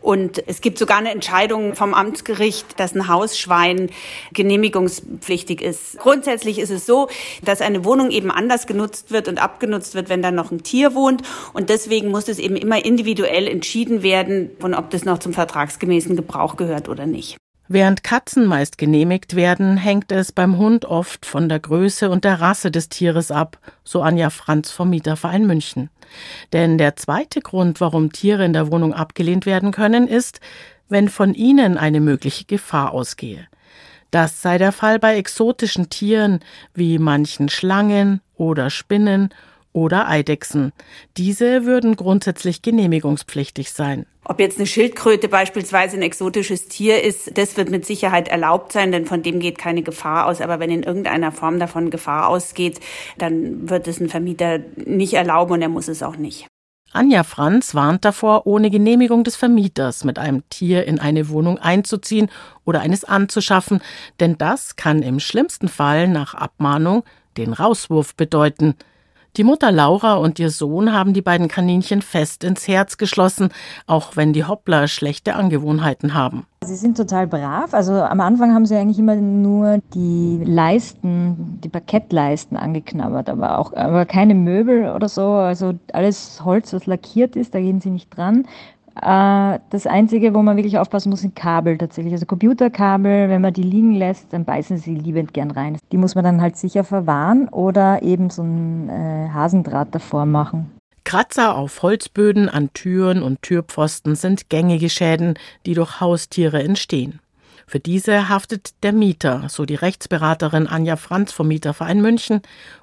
Und 0.00 0.46
es 0.46 0.60
gibt 0.60 0.78
sogar 0.78 0.98
eine 0.98 1.10
Entscheidung 1.10 1.74
vom 1.74 1.94
Amtsgericht, 1.94 2.78
dass 2.78 2.94
ein 2.94 3.08
Hausschwein 3.08 3.90
genehmigungspflichtig 4.32 5.60
ist. 5.60 5.98
Grundsätzlich 5.98 6.60
ist 6.60 6.70
es 6.70 6.86
so, 6.86 7.08
dass 7.42 7.60
eine 7.60 7.84
Wohnung 7.84 8.12
eben 8.12 8.30
anders 8.30 8.68
genutzt 8.68 9.10
wird 9.10 9.26
und 9.26 9.42
abgenutzt 9.42 9.96
wird, 9.96 10.08
wenn 10.08 10.22
da 10.22 10.30
noch 10.30 10.52
ein 10.52 10.62
Tier 10.62 10.94
wohnt. 10.94 11.22
Und 11.54 11.70
deswegen 11.70 12.08
muss 12.12 12.28
es 12.28 12.38
eben 12.38 12.54
immer 12.54 12.84
individuell 12.84 13.48
entschieden 13.48 14.04
werden, 14.04 14.52
von 14.60 14.74
ob 14.74 14.90
das 14.90 15.04
noch 15.04 15.18
zum 15.18 15.32
vertragsgemäßen 15.32 16.14
Gebrauch 16.14 16.56
gehört 16.56 16.88
oder 16.88 17.04
nicht. 17.04 17.36
Während 17.70 18.02
Katzen 18.02 18.46
meist 18.46 18.78
genehmigt 18.78 19.36
werden, 19.36 19.76
hängt 19.76 20.10
es 20.10 20.32
beim 20.32 20.56
Hund 20.56 20.86
oft 20.86 21.26
von 21.26 21.50
der 21.50 21.60
Größe 21.60 22.08
und 22.08 22.24
der 22.24 22.40
Rasse 22.40 22.70
des 22.70 22.88
Tieres 22.88 23.30
ab, 23.30 23.58
so 23.84 24.00
Anja 24.00 24.30
Franz 24.30 24.70
vom 24.70 24.88
Mieterverein 24.88 25.46
München. 25.46 25.90
Denn 26.54 26.78
der 26.78 26.96
zweite 26.96 27.42
Grund, 27.42 27.82
warum 27.82 28.10
Tiere 28.10 28.46
in 28.46 28.54
der 28.54 28.72
Wohnung 28.72 28.94
abgelehnt 28.94 29.44
werden 29.44 29.70
können, 29.70 30.08
ist, 30.08 30.40
wenn 30.88 31.10
von 31.10 31.34
ihnen 31.34 31.76
eine 31.76 32.00
mögliche 32.00 32.46
Gefahr 32.46 32.92
ausgehe. 32.92 33.46
Das 34.10 34.40
sei 34.40 34.56
der 34.56 34.72
Fall 34.72 34.98
bei 34.98 35.16
exotischen 35.16 35.90
Tieren 35.90 36.40
wie 36.72 36.98
manchen 36.98 37.50
Schlangen 37.50 38.22
oder 38.34 38.70
Spinnen 38.70 39.28
oder 39.74 40.08
Eidechsen. 40.08 40.72
Diese 41.18 41.66
würden 41.66 41.96
grundsätzlich 41.96 42.62
genehmigungspflichtig 42.62 43.72
sein. 43.72 44.06
Ob 44.30 44.40
jetzt 44.40 44.58
eine 44.58 44.66
Schildkröte 44.66 45.26
beispielsweise 45.26 45.96
ein 45.96 46.02
exotisches 46.02 46.68
Tier 46.68 47.02
ist, 47.02 47.38
das 47.38 47.56
wird 47.56 47.70
mit 47.70 47.86
Sicherheit 47.86 48.28
erlaubt 48.28 48.72
sein, 48.72 48.92
denn 48.92 49.06
von 49.06 49.22
dem 49.22 49.40
geht 49.40 49.56
keine 49.56 49.82
Gefahr 49.82 50.26
aus. 50.26 50.42
Aber 50.42 50.60
wenn 50.60 50.70
in 50.70 50.82
irgendeiner 50.82 51.32
Form 51.32 51.58
davon 51.58 51.88
Gefahr 51.88 52.28
ausgeht, 52.28 52.78
dann 53.16 53.70
wird 53.70 53.88
es 53.88 54.00
ein 54.00 54.10
Vermieter 54.10 54.60
nicht 54.76 55.14
erlauben 55.14 55.54
und 55.54 55.62
er 55.62 55.70
muss 55.70 55.88
es 55.88 56.02
auch 56.02 56.16
nicht. 56.16 56.46
Anja 56.92 57.22
Franz 57.22 57.74
warnt 57.74 58.04
davor, 58.04 58.46
ohne 58.46 58.68
Genehmigung 58.70 59.24
des 59.24 59.36
Vermieters 59.36 60.04
mit 60.04 60.18
einem 60.18 60.46
Tier 60.50 60.84
in 60.84 61.00
eine 61.00 61.30
Wohnung 61.30 61.58
einzuziehen 61.58 62.30
oder 62.66 62.80
eines 62.80 63.04
anzuschaffen, 63.04 63.80
denn 64.20 64.36
das 64.36 64.76
kann 64.76 65.02
im 65.02 65.20
schlimmsten 65.20 65.68
Fall 65.68 66.06
nach 66.06 66.34
Abmahnung 66.34 67.02
den 67.38 67.54
Rauswurf 67.54 68.14
bedeuten. 68.14 68.74
Die 69.38 69.44
Mutter 69.44 69.70
Laura 69.70 70.14
und 70.14 70.40
ihr 70.40 70.50
Sohn 70.50 70.92
haben 70.92 71.12
die 71.12 71.22
beiden 71.22 71.46
Kaninchen 71.46 72.02
fest 72.02 72.42
ins 72.42 72.66
Herz 72.66 72.96
geschlossen, 72.96 73.50
auch 73.86 74.16
wenn 74.16 74.32
die 74.32 74.44
Hoppler 74.44 74.88
schlechte 74.88 75.36
Angewohnheiten 75.36 76.12
haben. 76.12 76.44
Sie 76.64 76.74
sind 76.74 76.96
total 76.96 77.28
brav. 77.28 77.72
Also 77.72 77.92
am 77.92 78.20
Anfang 78.20 78.52
haben 78.52 78.66
sie 78.66 78.74
eigentlich 78.74 78.98
immer 78.98 79.14
nur 79.14 79.78
die 79.94 80.42
Leisten, 80.44 81.60
die 81.62 81.68
Parkettleisten 81.68 82.56
angeknabbert, 82.56 83.30
aber 83.30 83.60
auch 83.60 83.72
aber 83.74 84.06
keine 84.06 84.34
Möbel 84.34 84.90
oder 84.90 85.08
so. 85.08 85.22
Also 85.22 85.74
alles 85.92 86.44
Holz, 86.44 86.72
was 86.72 86.86
lackiert 86.86 87.36
ist, 87.36 87.54
da 87.54 87.60
gehen 87.60 87.80
sie 87.80 87.90
nicht 87.90 88.08
dran. 88.16 88.44
Äh, 89.02 89.60
Das 89.70 89.86
Einzige, 89.86 90.34
wo 90.34 90.42
man 90.42 90.56
wirklich 90.56 90.78
aufpassen 90.78 91.10
muss, 91.10 91.20
sind 91.20 91.36
Kabel 91.36 91.78
tatsächlich. 91.78 92.12
Also 92.12 92.26
Computerkabel, 92.26 93.28
wenn 93.28 93.40
man 93.42 93.52
die 93.52 93.62
liegen 93.62 93.94
lässt, 93.94 94.32
dann 94.32 94.44
beißen 94.44 94.78
sie 94.78 94.94
liebend 94.94 95.34
gern 95.34 95.50
rein. 95.50 95.78
Die 95.92 95.96
muss 95.96 96.14
man 96.14 96.24
dann 96.24 96.40
halt 96.40 96.56
sicher 96.56 96.84
verwahren 96.84 97.48
oder 97.48 98.02
eben 98.02 98.30
so 98.30 98.42
ein 98.42 98.88
äh, 98.88 99.28
Hasendraht 99.32 99.94
davor 99.94 100.26
machen. 100.26 100.70
Kratzer 101.04 101.56
auf 101.56 101.82
Holzböden, 101.82 102.50
an 102.50 102.70
Türen 102.74 103.22
und 103.22 103.40
Türpfosten 103.40 104.14
sind 104.14 104.50
gängige 104.50 104.90
Schäden, 104.90 105.34
die 105.64 105.72
durch 105.72 106.00
Haustiere 106.00 106.62
entstehen. 106.62 107.20
Für 107.66 107.80
diese 107.80 108.28
haftet 108.28 108.82
der 108.82 108.92
Mieter, 108.92 109.44
so 109.48 109.64
die 109.64 109.74
Rechtsberaterin 109.74 110.66
Anja 110.66 110.96
Franz 110.96 111.32
vom 111.32 111.48
Mieterverein 111.48 112.00
München. 112.00 112.40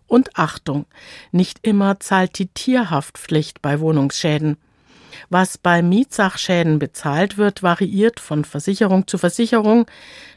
Und 0.08 0.38
Achtung, 0.38 0.86
nicht 1.32 1.60
immer 1.62 2.00
zahlt 2.00 2.38
die 2.38 2.48
Tierhaftpflicht 2.48 3.62
bei 3.62 3.80
Wohnungsschäden. 3.80 4.58
Was 5.30 5.58
bei 5.58 5.82
Mietsachschäden 5.82 6.80
bezahlt 6.80 7.38
wird, 7.38 7.64
variiert 7.64 8.20
von 8.20 8.46
Versicherung 8.46 9.08
zu 9.08 9.18
Versicherung. 9.18 9.86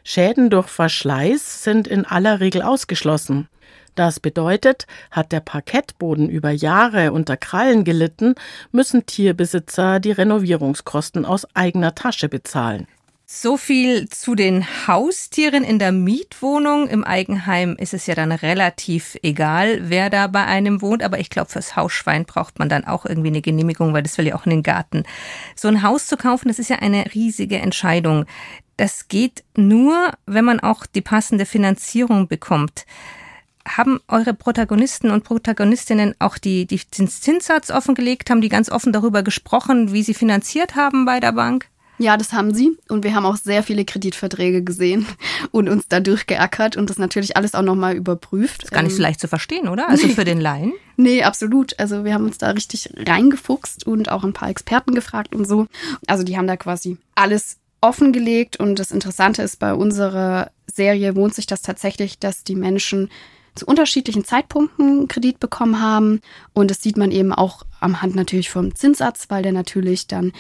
Schäden 0.05 0.51
durch 0.51 0.69
Verschleiß 0.69 1.63
sind 1.63 1.87
in 1.87 2.05
aller 2.05 2.41
Regel 2.41 2.63
ausgeschlossen. 2.63 3.49
Das 3.95 4.21
bedeutet, 4.21 4.87
hat 5.11 5.33
der 5.33 5.41
Parkettboden 5.41 6.29
über 6.29 6.51
Jahre 6.51 7.13
unter 7.13 7.37
Krallen 7.37 7.83
gelitten, 7.83 8.37
müssen 8.71 9.07
Tierbesitzer 9.07 9.99
die 9.99 10.13
Renovierungskosten 10.13 11.25
aus 11.25 11.47
eigener 11.57 11.97
Tasche 11.97 12.29
bezahlen. 12.29 12.87
So 13.31 13.59
viel 13.59 14.09
zu 14.09 14.35
den 14.35 14.65
Haustieren 14.87 15.63
in 15.63 15.79
der 15.79 15.93
Mietwohnung. 15.93 16.89
Im 16.89 17.05
Eigenheim 17.05 17.77
ist 17.79 17.93
es 17.93 18.07
ja 18.07 18.15
dann 18.15 18.33
relativ 18.33 19.19
egal, 19.23 19.91
wer 19.91 20.09
da 20.09 20.29
bei 20.29 20.47
einem 20.47 20.81
wohnt. 20.81 21.03
Aber 21.03 21.21
ich 21.21 21.29
glaube, 21.29 21.51
fürs 21.51 21.77
Hausschwein 21.77 22.25
braucht 22.25 22.59
man 22.59 22.71
dann 22.71 22.87
auch 22.87 23.05
irgendwie 23.05 23.29
eine 23.29 23.43
Genehmigung, 23.43 23.93
weil 23.93 24.03
das 24.03 24.17
will 24.17 24.27
ja 24.27 24.35
auch 24.35 24.47
in 24.47 24.51
den 24.51 24.63
Garten. 24.63 25.03
So 25.55 25.69
ein 25.69 25.83
Haus 25.83 26.07
zu 26.07 26.17
kaufen, 26.17 26.49
das 26.49 26.59
ist 26.59 26.71
ja 26.71 26.77
eine 26.77 27.05
riesige 27.15 27.59
Entscheidung. 27.59 28.25
Das 28.79 29.09
geht 29.09 29.45
nur, 29.55 30.11
wenn 30.25 30.47
man 30.47 30.61
auch 30.61 30.87
die 30.87 31.03
passende 31.03 31.45
Finanzierung 31.45 32.29
bekommt. 32.29 32.87
Haben 33.69 34.01
eure 34.09 34.33
Protagonisten 34.33 35.11
und 35.11 35.25
Protagonistinnen 35.25 36.15
auch 36.19 36.39
die, 36.39 36.65
die, 36.65 36.81
Zinssatz 36.89 37.71
offengelegt? 37.71 38.31
Haben 38.31 38.41
die 38.41 38.49
ganz 38.49 38.71
offen 38.71 38.95
darüber 38.95 39.23
gesprochen, 39.23 39.93
wie 39.93 40.03
sie 40.03 40.15
finanziert 40.15 40.77
haben 40.77 41.05
bei 41.05 41.21
der 41.21 41.33
Bank? 41.33 41.69
Ja, 41.99 42.17
das 42.17 42.33
haben 42.33 42.55
sie. 42.55 42.77
Und 42.89 43.05
wir 43.05 43.15
haben 43.15 43.27
auch 43.27 43.37
sehr 43.37 43.63
viele 43.63 43.85
Kreditverträge 43.85 44.63
gesehen 44.63 45.07
und 45.51 45.69
uns 45.69 45.89
da 45.89 46.01
durchgeackert 46.01 46.77
und 46.77 46.91
das 46.91 46.99
natürlich 46.99 47.37
alles 47.37 47.55
auch 47.55 47.63
nochmal 47.63 47.97
überprüft. 47.97 48.65
Ist 48.65 48.73
gar 48.73 48.83
nicht 48.83 48.93
so 48.93 48.99
ähm, 48.99 49.03
leicht 49.03 49.21
zu 49.21 49.29
verstehen, 49.29 49.69
oder? 49.69 49.89
Also 49.89 50.09
für 50.09 50.25
den 50.25 50.41
Laien? 50.41 50.73
Nee, 51.01 51.23
absolut. 51.23 51.79
Also 51.79 52.05
wir 52.05 52.13
haben 52.13 52.25
uns 52.25 52.39
da 52.39 52.51
richtig 52.51 52.91
reingefuchst 52.97 53.87
und 53.87 54.11
auch 54.11 54.25
ein 54.25 54.33
paar 54.33 54.51
Experten 54.51 54.97
gefragt 54.97 55.33
und 55.33 55.47
so. 55.47 55.69
Also 56.09 56.25
die 56.25 56.37
haben 56.37 56.49
da 56.49 56.57
quasi 56.57 56.97
alles 57.15 57.59
offengelegt 57.81 58.57
und 58.59 58.81
das 58.81 58.91
Interessante 58.91 59.43
ist 59.43 59.61
bei 59.61 59.75
unserer 59.75 60.51
Serie 60.67 61.15
wohnt 61.15 61.37
sich 61.37 61.47
das 61.47 61.63
tatsächlich, 61.63 62.19
dass 62.19 62.43
die 62.43 62.57
Menschen 62.57 63.11
zu 63.59 63.67
unterschiedlichen 63.67 64.25
Zeitpunkten 64.25 65.09
Kredit 65.09 65.41
bekommen 65.41 65.81
haben. 65.81 66.21
Und 66.53 66.71
das 66.71 66.83
sieht 66.83 66.97
man 66.97 67.11
eben 67.11 67.33
auch 67.33 67.65
am 67.81 68.03
Hand 68.03 68.15
natürlich 68.15 68.51
vom 68.51 68.75
Zinssatz, 68.75 69.27
weil 69.29 69.43
der 69.43 69.53
natürlich 69.53 70.07
dann 70.07 70.33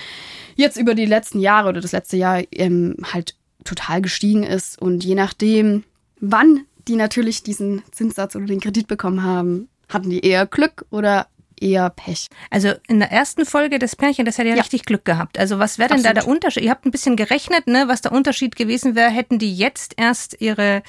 jetzt 0.57 0.77
über 0.77 0.95
die 0.95 1.07
letzten 1.07 1.41
Jahre 1.41 1.69
oder 1.69 1.81
das 1.81 1.93
letzte 1.93 2.17
Jahr 2.17 2.43
ähm, 2.53 2.97
halt 3.13 3.35
total 3.65 4.01
gestiegen 4.03 4.43
ist. 4.43 4.81
Und 4.81 5.05
je 5.05 5.15
nachdem, 5.15 5.85
wann 6.21 6.65
die 6.89 6.97
natürlich 6.97 7.43
diesen 7.43 7.83
Zinssatz 7.93 8.35
oder 8.35 8.47
den 8.47 8.61
Kredit 8.61 8.89
bekommen 8.89 9.23
haben, 9.23 9.69
hatten 9.89 10.11
die 10.11 10.21
eher 10.21 10.47
Glück 10.47 10.87
oder 10.91 11.27
eher 11.63 11.91
Pech. 11.91 12.29
Also 12.51 12.73
in 12.87 12.99
der 12.99 13.11
ersten 13.11 13.45
Folge 13.45 13.79
des 13.79 13.97
Pärchen, 13.97 14.25
das 14.25 14.39
hätte 14.39 14.49
ja, 14.49 14.55
ja. 14.55 14.63
richtig 14.63 14.85
Glück 14.85 15.05
gehabt. 15.05 15.39
Also 15.39 15.59
was 15.59 15.79
wäre 15.79 15.89
denn 15.89 15.99
Absolut. 15.99 16.17
da 16.17 16.21
der 16.21 16.29
Unterschied? 16.29 16.63
Ihr 16.63 16.71
habt 16.71 16.87
ein 16.87 16.91
bisschen 16.91 17.17
gerechnet, 17.17 17.67
ne, 17.67 17.85
was 17.87 18.01
der 18.01 18.13
Unterschied 18.13 18.57
gewesen 18.57 18.95
wäre, 18.95 19.11
hätten 19.11 19.39
die 19.39 19.55
jetzt 19.55 19.95
erst 19.97 20.41
ihre, 20.41 20.83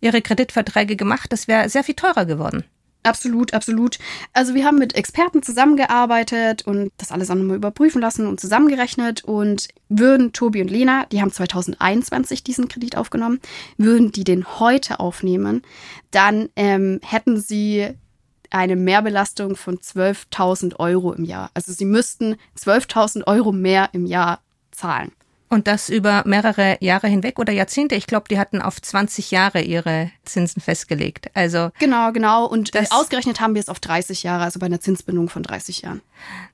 ihre 0.00 0.22
Kreditverträge 0.22 0.96
gemacht. 0.96 1.32
Das 1.32 1.48
wäre 1.48 1.68
sehr 1.68 1.84
viel 1.84 1.94
teurer 1.94 2.26
geworden. 2.26 2.64
Absolut, 3.04 3.52
absolut. 3.52 3.98
Also 4.32 4.54
wir 4.54 4.64
haben 4.64 4.78
mit 4.78 4.94
Experten 4.94 5.42
zusammengearbeitet 5.42 6.66
und 6.66 6.90
das 6.96 7.12
alles 7.12 7.30
auch 7.30 7.34
nochmal 7.34 7.56
überprüfen 7.56 8.00
lassen 8.00 8.26
und 8.26 8.40
zusammengerechnet 8.40 9.22
und 9.24 9.68
würden 9.90 10.32
Tobi 10.32 10.62
und 10.62 10.70
Lena, 10.70 11.04
die 11.12 11.20
haben 11.20 11.30
2021 11.30 12.44
diesen 12.44 12.66
Kredit 12.68 12.96
aufgenommen, 12.96 13.40
würden 13.76 14.10
die 14.10 14.24
den 14.24 14.58
heute 14.58 15.00
aufnehmen, 15.00 15.60
dann 16.12 16.48
ähm, 16.56 16.98
hätten 17.02 17.38
sie 17.38 17.90
eine 18.50 18.76
Mehrbelastung 18.76 19.56
von 19.56 19.78
12.000 19.78 20.76
Euro 20.78 21.12
im 21.12 21.24
Jahr. 21.24 21.50
Also 21.54 21.72
sie 21.72 21.84
müssten 21.84 22.36
12.000 22.58 23.26
Euro 23.26 23.52
mehr 23.52 23.90
im 23.92 24.06
Jahr 24.06 24.40
zahlen. 24.70 25.12
Und 25.54 25.68
das 25.68 25.88
über 25.88 26.24
mehrere 26.26 26.78
Jahre 26.80 27.06
hinweg 27.06 27.38
oder 27.38 27.52
Jahrzehnte? 27.52 27.94
Ich 27.94 28.08
glaube, 28.08 28.26
die 28.28 28.40
hatten 28.40 28.60
auf 28.60 28.82
20 28.82 29.30
Jahre 29.30 29.60
ihre 29.60 30.10
Zinsen 30.24 30.60
festgelegt. 30.60 31.30
Also 31.34 31.70
genau, 31.78 32.10
genau. 32.10 32.46
Und 32.46 32.74
das, 32.74 32.90
ausgerechnet 32.90 33.40
haben 33.40 33.54
wir 33.54 33.60
es 33.60 33.68
auf 33.68 33.78
30 33.78 34.24
Jahre, 34.24 34.42
also 34.42 34.58
bei 34.58 34.66
einer 34.66 34.80
Zinsbindung 34.80 35.28
von 35.28 35.44
30 35.44 35.82
Jahren. 35.82 36.00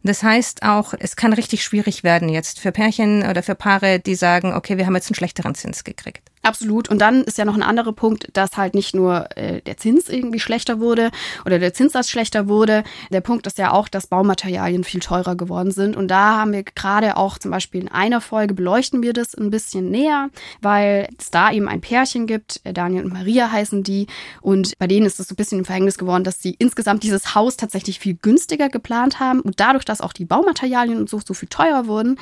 Das 0.02 0.22
heißt 0.22 0.64
auch, 0.64 0.92
es 0.98 1.16
kann 1.16 1.32
richtig 1.32 1.64
schwierig 1.64 2.04
werden 2.04 2.28
jetzt 2.28 2.60
für 2.60 2.72
Pärchen 2.72 3.22
oder 3.26 3.42
für 3.42 3.54
Paare, 3.54 4.00
die 4.00 4.16
sagen, 4.16 4.52
okay, 4.52 4.76
wir 4.76 4.84
haben 4.84 4.96
jetzt 4.96 5.08
einen 5.08 5.16
schlechteren 5.16 5.54
Zins 5.54 5.84
gekriegt. 5.84 6.29
Absolut. 6.42 6.88
Und 6.88 7.00
dann 7.00 7.22
ist 7.24 7.36
ja 7.36 7.44
noch 7.44 7.54
ein 7.54 7.62
anderer 7.62 7.92
Punkt, 7.92 8.28
dass 8.32 8.56
halt 8.56 8.74
nicht 8.74 8.94
nur 8.94 9.28
äh, 9.36 9.60
der 9.60 9.76
Zins 9.76 10.08
irgendwie 10.08 10.40
schlechter 10.40 10.80
wurde 10.80 11.10
oder 11.44 11.58
der 11.58 11.74
Zinssatz 11.74 12.08
schlechter 12.08 12.48
wurde. 12.48 12.82
Der 13.12 13.20
Punkt 13.20 13.46
ist 13.46 13.58
ja 13.58 13.72
auch, 13.72 13.88
dass 13.88 14.06
Baumaterialien 14.06 14.82
viel 14.82 15.00
teurer 15.00 15.36
geworden 15.36 15.70
sind. 15.70 15.96
Und 15.96 16.08
da 16.08 16.38
haben 16.38 16.52
wir 16.52 16.62
gerade 16.62 17.18
auch 17.18 17.36
zum 17.38 17.50
Beispiel 17.50 17.82
in 17.82 17.88
einer 17.88 18.22
Folge 18.22 18.54
beleuchten 18.54 19.02
wir 19.02 19.12
das 19.12 19.34
ein 19.34 19.50
bisschen 19.50 19.90
näher, 19.90 20.30
weil 20.62 21.08
es 21.18 21.30
da 21.30 21.52
eben 21.52 21.68
ein 21.68 21.82
Pärchen 21.82 22.26
gibt, 22.26 22.60
äh, 22.64 22.72
Daniel 22.72 23.04
und 23.04 23.12
Maria 23.12 23.52
heißen 23.52 23.82
die. 23.82 24.06
Und 24.40 24.72
bei 24.78 24.86
denen 24.86 25.04
ist 25.04 25.20
es 25.20 25.28
so 25.28 25.34
ein 25.34 25.36
bisschen 25.36 25.58
im 25.58 25.64
Verhängnis 25.66 25.98
geworden, 25.98 26.24
dass 26.24 26.40
sie 26.40 26.56
insgesamt 26.58 27.02
dieses 27.02 27.34
Haus 27.34 27.58
tatsächlich 27.58 27.98
viel 27.98 28.14
günstiger 28.14 28.70
geplant 28.70 29.20
haben. 29.20 29.40
Und 29.40 29.60
dadurch, 29.60 29.84
dass 29.84 30.00
auch 30.00 30.14
die 30.14 30.24
Baumaterialien 30.24 30.98
und 30.98 31.10
so, 31.10 31.20
so 31.22 31.34
viel 31.34 31.48
teurer 31.50 31.86
wurden, 31.86 32.18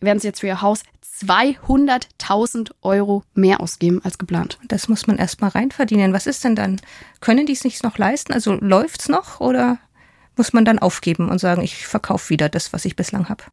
werden 0.00 0.18
sie 0.18 0.26
jetzt 0.26 0.40
für 0.40 0.48
ihr 0.48 0.62
Haus 0.62 0.82
200.000 1.20 2.72
Euro 2.82 3.22
mehr 3.34 3.60
ausgeben 3.60 4.00
als 4.02 4.18
geplant. 4.18 4.58
Das 4.66 4.88
muss 4.88 5.06
man 5.06 5.18
erst 5.18 5.40
mal 5.40 5.48
reinverdienen. 5.48 6.12
Was 6.12 6.26
ist 6.26 6.42
denn 6.44 6.56
dann? 6.56 6.80
Können 7.20 7.46
die 7.46 7.52
es 7.52 7.64
nicht 7.64 7.82
noch 7.82 7.98
leisten? 7.98 8.32
Also 8.32 8.54
läuft 8.54 9.02
es 9.02 9.08
noch 9.08 9.40
oder 9.40 9.78
muss 10.36 10.52
man 10.52 10.64
dann 10.64 10.78
aufgeben 10.78 11.28
und 11.28 11.38
sagen, 11.38 11.62
ich 11.62 11.86
verkaufe 11.86 12.30
wieder 12.30 12.48
das, 12.48 12.72
was 12.72 12.84
ich 12.84 12.96
bislang 12.96 13.28
habe? 13.28 13.44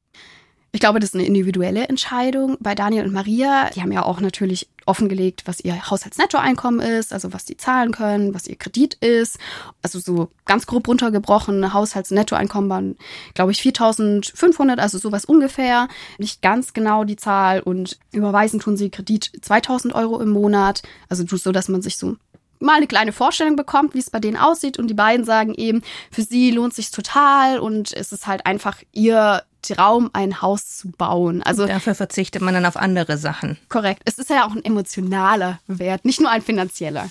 Ich 0.71 0.79
glaube, 0.79 0.99
das 0.99 1.09
ist 1.09 1.15
eine 1.15 1.25
individuelle 1.25 1.87
Entscheidung. 1.87 2.57
Bei 2.59 2.75
Daniel 2.75 3.05
und 3.05 3.13
Maria, 3.13 3.69
die 3.75 3.81
haben 3.81 3.91
ja 3.91 4.03
auch 4.03 4.21
natürlich 4.21 4.69
offengelegt, 4.89 5.43
was 5.45 5.59
ihr 5.61 5.89
Haushaltsnettoeinkommen 5.89 6.81
ist, 6.81 7.13
also 7.13 7.31
was 7.31 7.45
die 7.45 7.55
zahlen 7.55 7.91
können, 7.91 8.33
was 8.33 8.47
ihr 8.47 8.55
Kredit 8.55 8.95
ist. 8.95 9.37
Also 9.81 9.99
so 9.99 10.29
ganz 10.45 10.65
grob 10.65 10.87
runtergebrochen, 10.87 11.73
Haushaltsnettoeinkommen 11.73 12.69
waren, 12.69 12.97
glaube 13.35 13.51
ich, 13.51 13.61
4500, 13.61 14.79
also 14.79 14.97
sowas 14.97 15.25
ungefähr. 15.25 15.87
Nicht 16.17 16.41
ganz 16.41 16.73
genau 16.73 17.03
die 17.03 17.15
Zahl 17.15 17.61
und 17.61 17.99
überweisen 18.11 18.59
tun 18.59 18.75
sie 18.75 18.89
Kredit 18.89 19.31
2000 19.41 19.93
Euro 19.93 20.19
im 20.19 20.29
Monat. 20.29 20.81
Also 21.07 21.23
so, 21.37 21.51
dass 21.51 21.69
man 21.69 21.81
sich 21.81 21.97
so 21.97 22.17
mal 22.59 22.75
eine 22.75 22.87
kleine 22.87 23.11
Vorstellung 23.13 23.55
bekommt, 23.55 23.93
wie 23.93 23.99
es 23.99 24.09
bei 24.09 24.19
denen 24.19 24.37
aussieht. 24.37 24.77
Und 24.77 24.87
die 24.87 24.93
beiden 24.93 25.25
sagen 25.25 25.53
eben, 25.53 25.81
für 26.11 26.21
sie 26.21 26.51
lohnt 26.51 26.73
sich 26.73 26.91
total 26.91 27.59
und 27.59 27.93
es 27.93 28.11
ist 28.11 28.27
halt 28.27 28.45
einfach 28.45 28.77
ihr 28.91 29.43
Traum, 29.61 30.09
ein 30.13 30.41
Haus 30.41 30.77
zu 30.77 30.91
bauen. 30.91 31.43
Also 31.43 31.67
dafür 31.67 31.95
verzichtet 31.95 32.41
man 32.41 32.53
dann 32.53 32.65
auf 32.65 32.77
andere 32.77 33.17
Sachen. 33.17 33.57
Korrekt. 33.69 34.01
Es 34.05 34.17
ist 34.17 34.29
ja 34.29 34.45
auch 34.45 34.55
ein 34.55 34.63
emotionaler 34.63 35.59
Wert, 35.67 36.05
nicht 36.05 36.21
nur 36.21 36.31
ein 36.31 36.41
finanzieller. 36.41 37.09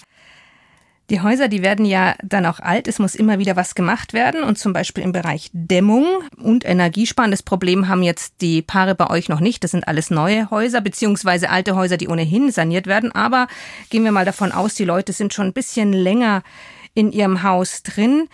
Die 1.11 1.23
Häuser, 1.23 1.49
die 1.49 1.63
werden 1.63 1.87
ja 1.87 2.17
dann 2.23 2.45
auch 2.45 2.61
alt. 2.61 2.87
Es 2.87 2.99
muss 2.99 3.15
immer 3.15 3.39
wieder 3.39 3.57
was 3.57 3.75
gemacht 3.75 4.13
werden. 4.13 4.43
Und 4.43 4.59
zum 4.59 4.75
Beispiel 4.75 5.03
im 5.03 5.13
Bereich 5.13 5.49
Dämmung 5.55 6.05
und 6.37 6.67
Energiesparen. 6.67 7.31
Das 7.31 7.43
Problem 7.43 7.89
haben 7.89 8.03
jetzt 8.03 8.43
die 8.43 8.61
Paare 8.61 8.95
bei 8.95 9.09
euch 9.09 9.31
noch 9.31 9.41
nicht. 9.41 9.65
Das 9.65 9.71
sind 9.71 9.89
alles 9.89 10.11
neue 10.11 10.51
Häuser, 10.51 10.83
beziehungsweise 10.83 11.49
alte 11.49 11.77
Häuser, 11.77 11.97
die 11.97 12.09
ohnehin 12.09 12.51
saniert 12.51 12.87
werden. 12.87 13.11
Aber 13.13 13.47
gehen 13.89 14.05
wir 14.05 14.13
mal 14.13 14.27
davon 14.27 14.53
aus, 14.53 14.75
die 14.75 14.85
Leute 14.85 15.15
sind 15.15 15.33
schon 15.33 15.47
ein 15.47 15.53
bisschen 15.55 15.95
länger 15.95 16.43
in 16.93 17.11
ihrem 17.11 17.43
Haus 17.43 17.83
drin. 17.83 18.29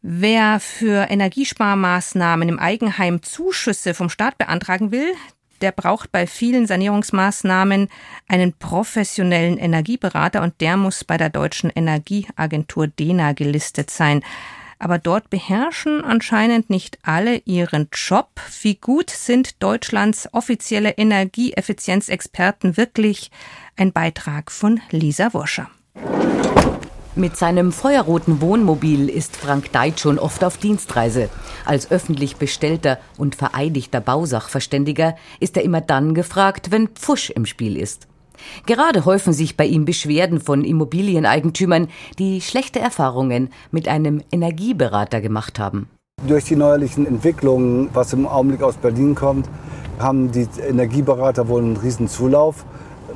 Wer 0.00 0.60
für 0.60 1.10
Energiesparmaßnahmen 1.10 2.48
im 2.48 2.58
Eigenheim 2.60 3.20
Zuschüsse 3.22 3.94
vom 3.94 4.08
Staat 4.08 4.38
beantragen 4.38 4.92
will, 4.92 5.12
der 5.60 5.72
braucht 5.72 6.12
bei 6.12 6.28
vielen 6.28 6.68
Sanierungsmaßnahmen 6.68 7.88
einen 8.28 8.52
professionellen 8.52 9.58
Energieberater 9.58 10.42
und 10.42 10.60
der 10.60 10.76
muss 10.76 11.02
bei 11.02 11.16
der 11.16 11.30
deutschen 11.30 11.70
Energieagentur 11.70 12.86
DENA 12.86 13.32
gelistet 13.32 13.90
sein. 13.90 14.22
Aber 14.78 15.00
dort 15.00 15.30
beherrschen 15.30 16.04
anscheinend 16.04 16.70
nicht 16.70 17.00
alle 17.02 17.38
ihren 17.38 17.88
Job. 17.92 18.28
Wie 18.62 18.76
gut 18.76 19.10
sind 19.10 19.60
Deutschlands 19.60 20.32
offizielle 20.32 20.90
Energieeffizienzexperten 20.90 22.76
wirklich? 22.76 23.32
Ein 23.76 23.92
Beitrag 23.92 24.52
von 24.52 24.80
Lisa 24.92 25.34
Wurscher. 25.34 25.68
Mit 27.18 27.36
seinem 27.36 27.72
feuerroten 27.72 28.40
Wohnmobil 28.40 29.08
ist 29.08 29.36
Frank 29.36 29.72
Deit 29.72 29.98
schon 29.98 30.20
oft 30.20 30.44
auf 30.44 30.56
Dienstreise. 30.56 31.28
Als 31.64 31.90
öffentlich 31.90 32.36
bestellter 32.36 32.96
und 33.16 33.34
vereidigter 33.34 34.00
Bausachverständiger 34.00 35.16
ist 35.40 35.56
er 35.56 35.64
immer 35.64 35.80
dann 35.80 36.14
gefragt, 36.14 36.70
wenn 36.70 36.86
Pfusch 36.86 37.30
im 37.30 37.44
Spiel 37.44 37.76
ist. 37.76 38.06
Gerade 38.66 39.04
häufen 39.04 39.32
sich 39.32 39.56
bei 39.56 39.66
ihm 39.66 39.84
Beschwerden 39.84 40.40
von 40.40 40.62
Immobilieneigentümern, 40.62 41.88
die 42.20 42.40
schlechte 42.40 42.78
Erfahrungen 42.78 43.48
mit 43.72 43.88
einem 43.88 44.22
Energieberater 44.30 45.20
gemacht 45.20 45.58
haben. 45.58 45.90
Durch 46.24 46.44
die 46.44 46.54
neuerlichen 46.54 47.04
Entwicklungen, 47.04 47.90
was 47.94 48.12
im 48.12 48.28
Augenblick 48.28 48.62
aus 48.62 48.76
Berlin 48.76 49.16
kommt, 49.16 49.48
haben 49.98 50.30
die 50.30 50.46
Energieberater 50.64 51.48
wohl 51.48 51.62
einen 51.62 51.76
riesen 51.78 52.06
Zulauf, 52.06 52.64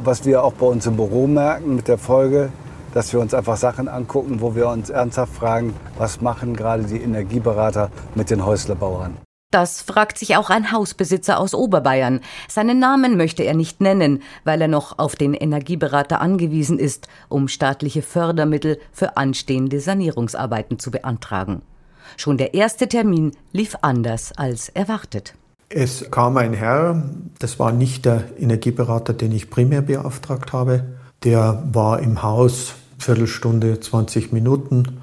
was 0.03 0.25
wir 0.25 0.43
auch 0.43 0.55
bei 0.55 0.67
uns 0.67 0.87
im 0.87 0.97
Büro 0.97 1.29
merken 1.29 1.77
mit 1.77 1.87
der 1.87 1.99
Folge, 1.99 2.51
dass 2.93 3.13
wir 3.13 3.21
uns 3.21 3.35
einfach 3.35 3.57
Sachen 3.57 3.89
angucken, 3.89 4.41
wo 4.41 4.55
wir 4.55 4.69
uns 4.69 4.91
ernsthaft 4.91 5.35
fragen, 5.35 5.75
was 5.99 6.21
machen 6.21 6.55
gerade 6.55 6.85
die 6.85 7.01
Energieberater 7.01 7.91
mit 8.15 8.31
den 8.31 8.45
Häuslebauern. 8.45 9.17
Das 9.53 9.83
fragt 9.83 10.17
sich 10.17 10.37
auch 10.37 10.49
ein 10.49 10.73
Hausbesitzer 10.73 11.39
aus 11.39 11.53
Oberbayern. 11.53 12.21
Seinen 12.49 12.79
Namen 12.79 13.19
möchte 13.19 13.43
er 13.43 13.53
nicht 13.53 13.83
nennen, 13.83 14.23
weil 14.45 14.63
er 14.63 14.69
noch 14.69 14.99
auf 14.99 15.15
den 15.15 15.35
Energieberater 15.35 16.23
angewiesen 16.23 16.79
ist, 16.79 17.07
um 17.29 17.49
staatliche 17.49 18.01
Fördermittel 18.01 18.79
für 18.93 19.19
anstehende 19.19 19.79
Sanierungsarbeiten 19.79 20.79
zu 20.79 20.91
beantragen. 20.91 21.61
Schon 22.17 22.39
der 22.39 22.55
erste 22.55 22.89
Termin 22.89 23.33
lief 23.53 23.77
anders 23.83 24.33
als 24.37 24.71
erwartet. 24.71 25.35
Es 25.69 26.11
kam 26.11 26.39
ein 26.39 26.55
Herr, 26.55 27.03
das 27.39 27.59
war 27.59 27.73
nicht 27.73 28.07
der 28.07 28.25
Energieberater, 28.39 29.13
den 29.13 29.33
ich 29.33 29.51
primär 29.51 29.83
beauftragt 29.83 30.55
habe. 30.55 30.85
Der 31.25 31.63
war 31.73 32.01
im 32.01 32.23
Haus, 32.23 32.75
Viertelstunde, 33.03 33.81
20 33.81 34.33
Minuten, 34.33 35.01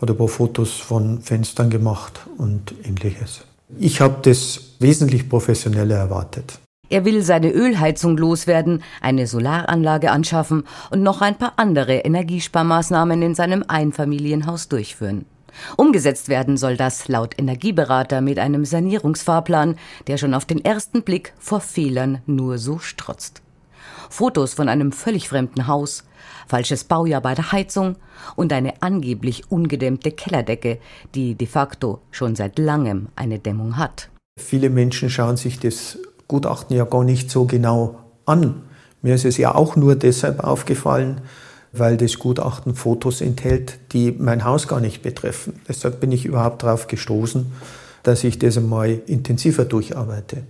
hat 0.00 0.10
ein 0.10 0.16
paar 0.16 0.28
Fotos 0.28 0.72
von 0.72 1.20
Fenstern 1.20 1.68
gemacht 1.68 2.20
und 2.38 2.74
ähnliches. 2.84 3.44
Ich 3.78 4.00
habe 4.00 4.18
das 4.22 4.76
wesentlich 4.78 5.28
professioneller 5.28 5.96
erwartet. 5.96 6.58
Er 6.88 7.04
will 7.04 7.22
seine 7.22 7.50
Ölheizung 7.52 8.16
loswerden, 8.16 8.82
eine 9.00 9.26
Solaranlage 9.26 10.10
anschaffen 10.10 10.64
und 10.90 11.02
noch 11.02 11.20
ein 11.20 11.38
paar 11.38 11.52
andere 11.56 11.98
Energiesparmaßnahmen 11.98 13.22
in 13.22 13.34
seinem 13.34 13.64
Einfamilienhaus 13.68 14.68
durchführen. 14.68 15.24
Umgesetzt 15.76 16.28
werden 16.28 16.56
soll 16.56 16.76
das 16.76 17.08
laut 17.08 17.38
Energieberater 17.38 18.20
mit 18.20 18.38
einem 18.38 18.64
Sanierungsfahrplan, 18.64 19.76
der 20.06 20.16
schon 20.16 20.34
auf 20.34 20.46
den 20.46 20.64
ersten 20.64 21.02
Blick 21.02 21.32
vor 21.38 21.60
Fehlern 21.60 22.22
nur 22.26 22.58
so 22.58 22.78
strotzt. 22.78 23.42
Fotos 24.08 24.54
von 24.54 24.68
einem 24.68 24.90
völlig 24.90 25.28
fremden 25.28 25.68
Haus, 25.68 26.04
falsches 26.50 26.84
Baujahr 26.84 27.22
bei 27.22 27.34
der 27.34 27.52
Heizung 27.52 27.96
und 28.36 28.52
eine 28.52 28.82
angeblich 28.82 29.50
ungedämmte 29.50 30.10
Kellerdecke, 30.10 30.78
die 31.14 31.36
de 31.36 31.46
facto 31.46 32.00
schon 32.10 32.34
seit 32.34 32.58
langem 32.58 33.08
eine 33.16 33.38
Dämmung 33.38 33.76
hat. 33.76 34.10
Viele 34.38 34.68
Menschen 34.68 35.08
schauen 35.08 35.36
sich 35.36 35.60
das 35.60 35.98
Gutachten 36.28 36.76
ja 36.76 36.84
gar 36.84 37.04
nicht 37.04 37.30
so 37.30 37.44
genau 37.44 38.00
an. 38.26 38.62
Mir 39.00 39.14
ist 39.14 39.24
es 39.24 39.36
ja 39.36 39.54
auch 39.54 39.76
nur 39.76 39.94
deshalb 39.94 40.40
aufgefallen, 40.44 41.20
weil 41.72 41.96
das 41.96 42.18
Gutachten 42.18 42.74
Fotos 42.74 43.20
enthält, 43.20 43.78
die 43.92 44.12
mein 44.12 44.44
Haus 44.44 44.66
gar 44.66 44.80
nicht 44.80 45.02
betreffen. 45.02 45.60
Deshalb 45.68 46.00
bin 46.00 46.10
ich 46.10 46.24
überhaupt 46.24 46.64
darauf 46.64 46.88
gestoßen, 46.88 47.46
dass 48.02 48.24
ich 48.24 48.38
das 48.38 48.56
einmal 48.56 49.00
intensiver 49.06 49.64
durcharbeite. 49.64 50.42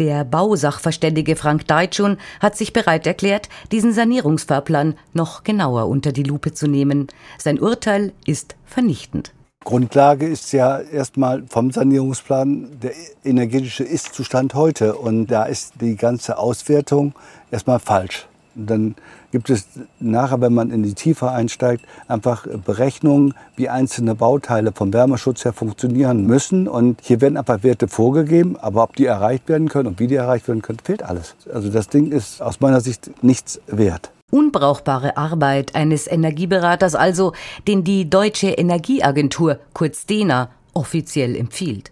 Der 0.00 0.24
Bausachverständige 0.24 1.36
Frank 1.36 1.68
Deitschun 1.68 2.16
hat 2.40 2.56
sich 2.56 2.72
bereit 2.72 3.06
erklärt, 3.06 3.48
diesen 3.70 3.92
Sanierungsfahrplan 3.92 4.96
noch 5.12 5.44
genauer 5.44 5.86
unter 5.86 6.10
die 6.10 6.24
Lupe 6.24 6.52
zu 6.52 6.66
nehmen. 6.66 7.06
Sein 7.38 7.60
Urteil 7.60 8.12
ist 8.26 8.56
vernichtend. 8.64 9.32
Grundlage 9.62 10.26
ist 10.26 10.52
ja 10.52 10.80
erstmal 10.80 11.44
vom 11.46 11.70
Sanierungsplan 11.70 12.80
der 12.82 12.90
energetische 13.22 13.84
Ist-Zustand 13.84 14.54
heute. 14.54 14.96
Und 14.96 15.28
da 15.28 15.44
ist 15.44 15.74
die 15.80 15.94
ganze 15.94 16.38
Auswertung 16.38 17.14
erstmal 17.52 17.78
falsch. 17.78 18.26
Und 18.56 18.70
dann 18.70 18.94
gibt 19.34 19.50
es 19.50 19.66
nachher, 19.98 20.40
wenn 20.40 20.54
man 20.54 20.70
in 20.70 20.84
die 20.84 20.94
Tiefe 20.94 21.28
einsteigt, 21.28 21.84
einfach 22.06 22.46
Berechnungen, 22.64 23.34
wie 23.56 23.68
einzelne 23.68 24.14
Bauteile 24.14 24.70
vom 24.70 24.92
Wärmeschutz 24.92 25.44
her 25.44 25.52
funktionieren 25.52 26.24
müssen. 26.24 26.68
Und 26.68 27.00
hier 27.02 27.20
werden 27.20 27.36
einfach 27.36 27.64
Werte 27.64 27.88
vorgegeben, 27.88 28.56
aber 28.56 28.84
ob 28.84 28.94
die 28.94 29.06
erreicht 29.06 29.48
werden 29.48 29.68
können 29.68 29.88
und 29.88 29.98
wie 29.98 30.06
die 30.06 30.14
erreicht 30.14 30.46
werden 30.46 30.62
können, 30.62 30.78
fehlt 30.78 31.02
alles. 31.02 31.34
Also 31.52 31.68
das 31.68 31.88
Ding 31.88 32.12
ist 32.12 32.40
aus 32.40 32.60
meiner 32.60 32.80
Sicht 32.80 33.10
nichts 33.24 33.60
wert. 33.66 34.12
Unbrauchbare 34.30 35.16
Arbeit 35.16 35.74
eines 35.74 36.06
Energieberaters 36.06 36.94
also, 36.94 37.32
den 37.66 37.82
die 37.82 38.08
Deutsche 38.08 38.50
Energieagentur, 38.50 39.58
kurz 39.72 40.06
DENA, 40.06 40.48
offiziell 40.74 41.34
empfiehlt. 41.34 41.90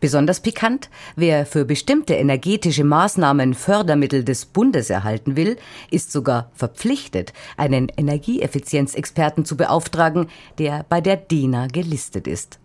Besonders 0.00 0.40
pikant, 0.40 0.90
wer 1.16 1.46
für 1.46 1.64
bestimmte 1.64 2.14
energetische 2.14 2.84
Maßnahmen 2.84 3.54
Fördermittel 3.54 4.24
des 4.24 4.46
Bundes 4.46 4.90
erhalten 4.90 5.36
will, 5.36 5.56
ist 5.90 6.12
sogar 6.12 6.50
verpflichtet, 6.54 7.32
einen 7.56 7.88
Energieeffizienzexperten 7.96 9.44
zu 9.44 9.56
beauftragen, 9.56 10.28
der 10.58 10.84
bei 10.88 11.00
der 11.00 11.16
DENA 11.16 11.68
gelistet 11.68 12.26
ist. 12.26 12.58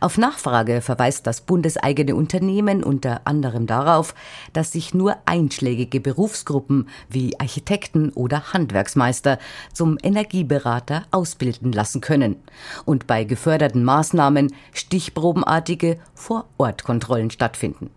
Auf 0.00 0.18
Nachfrage 0.18 0.80
verweist 0.80 1.26
das 1.26 1.40
bundeseigene 1.40 2.14
Unternehmen 2.14 2.82
unter 2.82 3.22
anderem 3.24 3.66
darauf, 3.66 4.14
dass 4.52 4.72
sich 4.72 4.94
nur 4.94 5.16
einschlägige 5.26 6.00
Berufsgruppen 6.00 6.88
wie 7.08 7.38
Architekten 7.38 8.10
oder 8.10 8.52
Handwerksmeister 8.52 9.38
zum 9.72 9.98
Energieberater 10.02 11.04
ausbilden 11.10 11.72
lassen 11.72 12.00
können 12.00 12.36
und 12.84 13.06
bei 13.06 13.24
geförderten 13.24 13.84
Maßnahmen 13.84 14.54
stichprobenartige 14.72 15.98
Vorortkontrollen 16.14 17.30
stattfinden. 17.30 17.90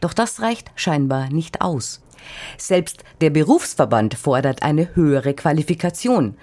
Doch 0.00 0.12
das 0.12 0.40
reicht 0.40 0.70
scheinbar 0.74 1.30
nicht 1.30 1.60
aus. 1.60 2.02
Selbst 2.58 3.04
der 3.20 3.30
Berufsverband 3.30 4.14
fordert 4.14 4.62
eine 4.62 4.94
höhere 4.94 5.34
Qualifikation. 5.34 6.36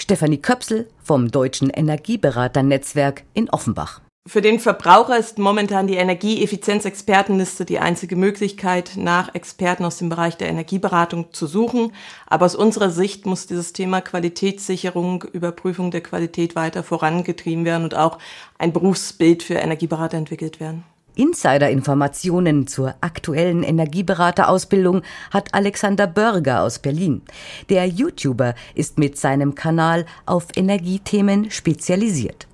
Stefanie 0.00 0.38
Köpsel 0.38 0.88
vom 1.04 1.30
Deutschen 1.30 1.68
Energieberaternetzwerk 1.68 3.24
in 3.34 3.50
Offenbach. 3.50 4.00
Für 4.26 4.40
den 4.40 4.58
Verbraucher 4.58 5.18
ist 5.18 5.38
momentan 5.38 5.86
die 5.86 5.96
Energieeffizienzexpertenliste 5.96 7.64
die 7.64 7.78
einzige 7.80 8.16
Möglichkeit, 8.16 8.92
nach 8.96 9.34
Experten 9.34 9.84
aus 9.84 9.98
dem 9.98 10.08
Bereich 10.08 10.36
der 10.36 10.48
Energieberatung 10.48 11.32
zu 11.32 11.46
suchen. 11.46 11.92
Aber 12.26 12.46
aus 12.46 12.54
unserer 12.54 12.90
Sicht 12.90 13.26
muss 13.26 13.46
dieses 13.46 13.72
Thema 13.72 14.00
Qualitätssicherung, 14.00 15.24
Überprüfung 15.24 15.90
der 15.90 16.02
Qualität 16.02 16.54
weiter 16.54 16.82
vorangetrieben 16.82 17.64
werden 17.64 17.84
und 17.84 17.94
auch 17.94 18.18
ein 18.58 18.72
Berufsbild 18.72 19.42
für 19.42 19.54
Energieberater 19.54 20.16
entwickelt 20.16 20.60
werden. 20.60 20.84
Insider-Informationen 21.14 22.66
zur 22.66 22.94
aktuellen 23.00 23.62
Energieberaterausbildung 23.62 25.02
hat 25.30 25.54
Alexander 25.54 26.06
Börger 26.06 26.62
aus 26.62 26.78
Berlin. 26.78 27.22
Der 27.68 27.86
YouTuber 27.86 28.54
ist 28.74 28.98
mit 28.98 29.18
seinem 29.18 29.54
Kanal 29.54 30.06
auf 30.26 30.48
Energiethemen 30.56 31.50
spezialisiert. 31.50 32.46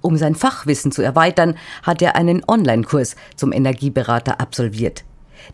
Um 0.00 0.16
sein 0.16 0.34
Fachwissen 0.34 0.92
zu 0.92 1.02
erweitern, 1.02 1.56
hat 1.82 2.02
er 2.02 2.16
einen 2.16 2.42
Online-Kurs 2.46 3.16
zum 3.36 3.52
Energieberater 3.52 4.40
absolviert. 4.40 5.04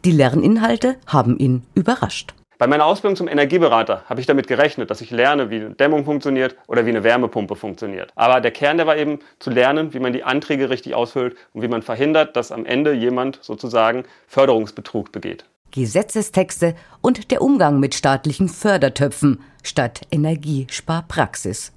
Die 0.05 0.13
Lerninhalte 0.13 0.97
haben 1.07 1.39
ihn 1.39 1.63
überrascht. 1.75 2.35
Bei 2.59 2.67
meiner 2.69 2.87
Ausbildung 2.87 3.17
zum 3.17 3.29
Energieberater 3.29 4.05
habe 4.07 4.21
ich 4.21 4.27
damit 4.27 4.47
gerechnet, 4.47 4.91
dass 4.91 5.01
ich 5.01 5.11
lerne, 5.11 5.51
wie 5.51 5.57
eine 5.57 5.71
Dämmung 5.71 6.05
funktioniert 6.05 6.57
oder 6.69 6.87
wie 6.87 6.91
eine 6.91 7.03
Wärmepumpe 7.03 7.57
funktioniert. 7.57 8.13
Aber 8.15 8.41
der 8.41 8.53
Kern, 8.53 8.77
der 8.77 8.87
war 8.87 8.97
eben 8.97 9.19
zu 9.41 9.51
lernen, 9.51 9.93
wie 9.93 9.99
man 9.99 10.13
die 10.13 10.23
Anträge 10.23 10.71
richtig 10.71 10.95
ausfüllt 10.95 11.37
und 11.53 11.63
wie 11.63 11.69
man 11.69 11.83
verhindert, 11.83 12.37
dass 12.37 12.53
am 12.53 12.65
Ende 12.65 12.93
jemand 12.93 13.41
sozusagen 13.43 14.05
Förderungsbetrug 14.29 15.11
begeht. 15.11 15.45
Gesetzestexte 15.73 16.77
und 17.01 17.33
der 17.33 17.43
Umgang 17.43 17.81
mit 17.81 17.97
staatlichen 17.97 18.49
Fördertöpfen 18.49 19.43
statt 19.65 20.03
Energiesparpraxis. 20.13 21.73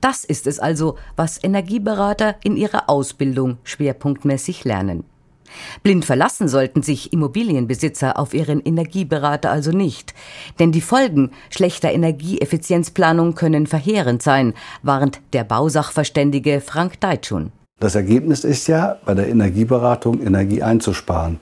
Das 0.00 0.24
ist 0.24 0.46
es 0.46 0.58
also, 0.58 0.96
was 1.16 1.42
Energieberater 1.44 2.36
in 2.42 2.56
ihrer 2.56 2.88
Ausbildung 2.88 3.58
schwerpunktmäßig 3.64 4.64
lernen. 4.64 5.04
Blind 5.82 6.04
verlassen 6.04 6.48
sollten 6.48 6.82
sich 6.82 7.12
Immobilienbesitzer 7.12 8.18
auf 8.18 8.34
ihren 8.34 8.60
Energieberater 8.60 9.50
also 9.50 9.70
nicht. 9.70 10.14
Denn 10.58 10.72
die 10.72 10.80
Folgen 10.80 11.30
schlechter 11.50 11.92
Energieeffizienzplanung 11.92 13.34
können 13.34 13.66
verheerend 13.66 14.22
sein, 14.22 14.54
warnt 14.82 15.20
der 15.32 15.44
Bausachverständige 15.44 16.60
Frank 16.60 17.00
Deitschun. 17.00 17.52
Das 17.80 17.94
Ergebnis 17.96 18.44
ist 18.44 18.68
ja, 18.68 18.98
bei 19.04 19.14
der 19.14 19.28
Energieberatung 19.28 20.24
Energie 20.24 20.62
einzusparen. 20.62 21.40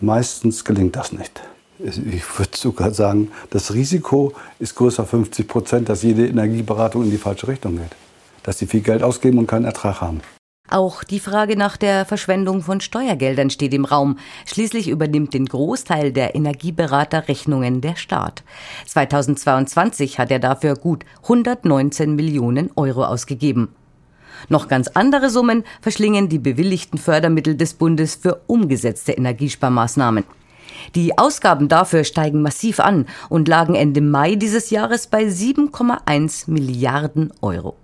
Meistens 0.00 0.64
gelingt 0.64 0.94
das 0.94 1.12
nicht. 1.12 1.40
Ich 1.80 2.38
würde 2.38 2.56
sogar 2.56 2.92
sagen, 2.92 3.30
das 3.50 3.72
Risiko 3.72 4.32
ist 4.58 4.74
größer 4.74 5.04
50 5.04 5.46
Prozent, 5.48 5.88
dass 5.88 6.02
jede 6.02 6.26
Energieberatung 6.26 7.04
in 7.04 7.10
die 7.10 7.18
falsche 7.18 7.48
Richtung 7.48 7.76
geht. 7.76 7.90
Dass 8.42 8.58
sie 8.58 8.66
viel 8.66 8.80
Geld 8.80 9.02
ausgeben 9.02 9.38
und 9.38 9.46
keinen 9.46 9.64
Ertrag 9.64 10.00
haben. 10.00 10.20
Auch 10.70 11.02
die 11.02 11.18
Frage 11.18 11.56
nach 11.56 11.78
der 11.78 12.04
Verschwendung 12.04 12.62
von 12.62 12.82
Steuergeldern 12.82 13.48
steht 13.48 13.72
im 13.72 13.86
Raum. 13.86 14.18
Schließlich 14.44 14.88
übernimmt 14.88 15.32
den 15.32 15.46
Großteil 15.46 16.12
der 16.12 16.34
Energieberaterrechnungen 16.34 17.80
der 17.80 17.96
Staat. 17.96 18.42
2022 18.86 20.18
hat 20.18 20.30
er 20.30 20.40
dafür 20.40 20.76
gut 20.76 21.06
119 21.22 22.14
Millionen 22.14 22.70
Euro 22.76 23.04
ausgegeben. 23.04 23.74
Noch 24.50 24.68
ganz 24.68 24.88
andere 24.88 25.30
Summen 25.30 25.64
verschlingen 25.80 26.28
die 26.28 26.38
bewilligten 26.38 26.98
Fördermittel 26.98 27.56
des 27.56 27.72
Bundes 27.72 28.16
für 28.16 28.42
umgesetzte 28.46 29.12
Energiesparmaßnahmen. 29.12 30.24
Die 30.94 31.16
Ausgaben 31.16 31.68
dafür 31.68 32.04
steigen 32.04 32.42
massiv 32.42 32.78
an 32.78 33.06
und 33.30 33.48
lagen 33.48 33.74
Ende 33.74 34.02
Mai 34.02 34.34
dieses 34.34 34.68
Jahres 34.68 35.06
bei 35.06 35.24
7,1 35.24 36.50
Milliarden 36.50 37.32
Euro. 37.40 37.74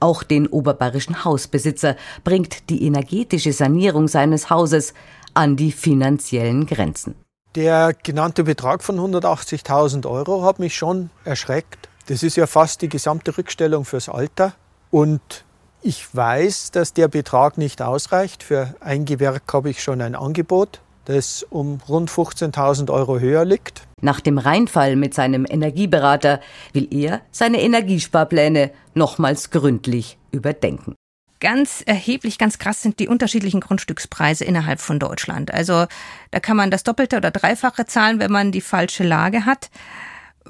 Auch 0.00 0.22
den 0.22 0.46
oberbayerischen 0.46 1.24
Hausbesitzer 1.24 1.96
bringt 2.24 2.70
die 2.70 2.86
energetische 2.86 3.52
Sanierung 3.52 4.08
seines 4.08 4.50
Hauses 4.50 4.94
an 5.34 5.56
die 5.56 5.72
finanziellen 5.72 6.66
Grenzen. 6.66 7.14
Der 7.54 7.92
genannte 8.02 8.44
Betrag 8.44 8.82
von 8.82 8.98
180.000 8.98 10.08
Euro 10.08 10.42
hat 10.42 10.58
mich 10.58 10.76
schon 10.76 11.10
erschreckt. 11.24 11.88
Das 12.06 12.22
ist 12.22 12.36
ja 12.36 12.46
fast 12.46 12.82
die 12.82 12.88
gesamte 12.88 13.36
Rückstellung 13.36 13.84
fürs 13.84 14.08
Alter. 14.08 14.54
Und 14.90 15.44
Ich 15.84 16.14
weiß, 16.14 16.70
dass 16.70 16.92
der 16.92 17.08
Betrag 17.08 17.58
nicht 17.58 17.82
ausreicht. 17.82 18.44
Für 18.44 18.76
ein 18.78 19.04
Gewerk 19.04 19.52
habe 19.52 19.68
ich 19.68 19.82
schon 19.82 20.00
ein 20.00 20.14
Angebot, 20.14 20.80
das 21.06 21.44
um 21.50 21.80
rund 21.88 22.08
15.000 22.08 22.88
Euro 22.88 23.18
höher 23.18 23.44
liegt. 23.44 23.82
Nach 24.02 24.20
dem 24.20 24.36
Reinfall 24.36 24.96
mit 24.96 25.14
seinem 25.14 25.46
Energieberater 25.48 26.40
will 26.72 26.88
er 26.90 27.22
seine 27.30 27.62
Energiesparpläne 27.62 28.72
nochmals 28.94 29.50
gründlich 29.50 30.18
überdenken. 30.32 30.96
Ganz 31.38 31.82
erheblich, 31.86 32.38
ganz 32.38 32.58
krass 32.58 32.82
sind 32.82 32.98
die 32.98 33.08
unterschiedlichen 33.08 33.60
Grundstückspreise 33.60 34.44
innerhalb 34.44 34.80
von 34.80 34.98
Deutschland. 34.98 35.52
Also 35.54 35.86
da 36.30 36.40
kann 36.40 36.56
man 36.56 36.70
das 36.70 36.84
Doppelte 36.84 37.16
oder 37.16 37.30
Dreifache 37.30 37.86
zahlen, 37.86 38.20
wenn 38.20 38.30
man 38.30 38.52
die 38.52 38.60
falsche 38.60 39.04
Lage 39.04 39.46
hat. 39.46 39.70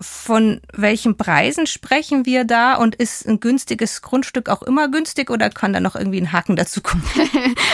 Von 0.01 0.61
welchen 0.73 1.17
Preisen 1.17 1.67
sprechen 1.67 2.25
wir 2.25 2.45
da 2.45 2.75
und 2.75 2.95
ist 2.95 3.27
ein 3.27 3.41
günstiges 3.41 4.03
Grundstück 4.03 4.49
auch 4.49 4.63
immer 4.63 4.89
günstig 4.89 5.31
oder 5.31 5.51
kann 5.51 5.73
da 5.73 5.81
noch 5.81 5.97
irgendwie 5.97 6.21
ein 6.21 6.33
Haken 6.33 6.57
dazu 6.57 6.81
kommen? 6.81 7.05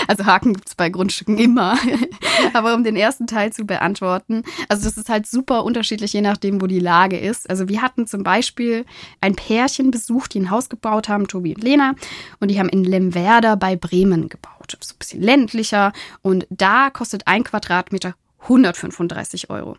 Also 0.06 0.24
Haken 0.24 0.54
gibt 0.54 0.68
es 0.68 0.74
bei 0.74 0.88
Grundstücken 0.88 1.36
immer. 1.36 1.76
Aber 2.54 2.74
um 2.74 2.82
den 2.82 2.96
ersten 2.96 3.26
Teil 3.26 3.52
zu 3.52 3.66
beantworten, 3.66 4.42
also 4.68 4.84
das 4.84 4.96
ist 4.96 5.10
halt 5.10 5.26
super 5.26 5.64
unterschiedlich, 5.64 6.14
je 6.14 6.22
nachdem, 6.22 6.62
wo 6.62 6.66
die 6.66 6.80
Lage 6.80 7.18
ist. 7.18 7.48
Also 7.50 7.68
wir 7.68 7.82
hatten 7.82 8.06
zum 8.06 8.22
Beispiel 8.22 8.86
ein 9.20 9.36
Pärchen 9.36 9.90
besucht, 9.90 10.32
die 10.32 10.40
ein 10.40 10.50
Haus 10.50 10.70
gebaut 10.70 11.10
haben, 11.10 11.28
Tobi 11.28 11.54
und 11.54 11.62
Lena, 11.62 11.94
und 12.40 12.50
die 12.50 12.58
haben 12.58 12.70
in 12.70 12.84
Lemwerder 12.84 13.56
bei 13.56 13.76
Bremen 13.76 14.30
gebaut. 14.30 14.78
So 14.80 14.94
ein 14.94 14.98
bisschen 14.98 15.22
ländlicher. 15.22 15.92
Und 16.22 16.46
da 16.50 16.90
kostet 16.90 17.26
ein 17.26 17.44
Quadratmeter 17.44 18.14
135 18.40 19.50
Euro. 19.50 19.76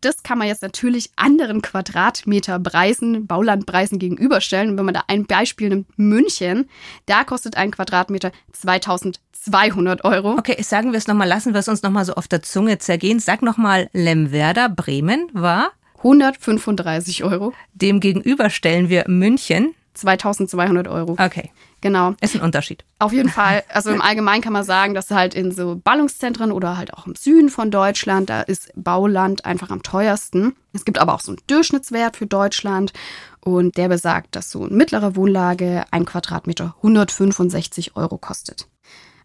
Das 0.00 0.22
kann 0.22 0.38
man 0.38 0.48
jetzt 0.48 0.62
natürlich 0.62 1.10
anderen 1.16 1.62
Quadratmeterpreisen, 1.62 3.26
Baulandpreisen 3.26 3.98
gegenüberstellen. 3.98 4.70
Und 4.70 4.78
wenn 4.78 4.84
man 4.84 4.94
da 4.94 5.04
ein 5.08 5.26
Beispiel 5.26 5.68
nimmt, 5.68 5.86
München, 5.98 6.68
da 7.06 7.24
kostet 7.24 7.56
ein 7.56 7.70
Quadratmeter 7.70 8.32
2200 8.52 10.04
Euro. 10.04 10.32
Okay, 10.38 10.62
sagen 10.62 10.92
wir 10.92 10.98
es 10.98 11.06
nochmal, 11.06 11.28
lassen 11.28 11.52
wir 11.54 11.60
es 11.60 11.68
uns 11.68 11.82
nochmal 11.82 12.04
so 12.04 12.14
auf 12.14 12.28
der 12.28 12.42
Zunge 12.42 12.78
zergehen. 12.78 13.20
Sag 13.20 13.42
nochmal, 13.42 13.88
Lemwerder, 13.92 14.68
Bremen 14.68 15.28
war 15.32 15.72
135 15.98 17.24
Euro. 17.24 17.52
Dem 17.74 18.00
gegenüber 18.00 18.50
stellen 18.50 18.88
wir 18.88 19.04
München. 19.06 19.74
2200 19.94 20.88
Euro. 20.88 21.16
Okay. 21.18 21.50
Genau. 21.80 22.14
Ist 22.20 22.34
ein 22.34 22.42
Unterschied. 22.42 22.84
Auf 22.98 23.12
jeden 23.12 23.30
Fall. 23.30 23.64
Also 23.68 23.90
im 23.90 24.02
Allgemeinen 24.02 24.42
kann 24.42 24.52
man 24.52 24.64
sagen, 24.64 24.94
dass 24.94 25.10
halt 25.10 25.34
in 25.34 25.52
so 25.52 25.80
Ballungszentren 25.82 26.52
oder 26.52 26.76
halt 26.76 26.92
auch 26.94 27.06
im 27.06 27.14
Süden 27.14 27.48
von 27.48 27.70
Deutschland, 27.70 28.28
da 28.28 28.42
ist 28.42 28.70
Bauland 28.76 29.44
einfach 29.44 29.70
am 29.70 29.82
teuersten. 29.82 30.54
Es 30.72 30.84
gibt 30.84 30.98
aber 30.98 31.14
auch 31.14 31.20
so 31.20 31.32
einen 31.32 31.40
Durchschnittswert 31.46 32.16
für 32.16 32.26
Deutschland 32.26 32.92
und 33.40 33.76
der 33.76 33.88
besagt, 33.88 34.36
dass 34.36 34.50
so 34.50 34.64
eine 34.64 34.74
mittlere 34.74 35.16
Wohnlage 35.16 35.84
ein 35.90 36.04
Quadratmeter 36.04 36.74
165 36.78 37.96
Euro 37.96 38.18
kostet. 38.18 38.66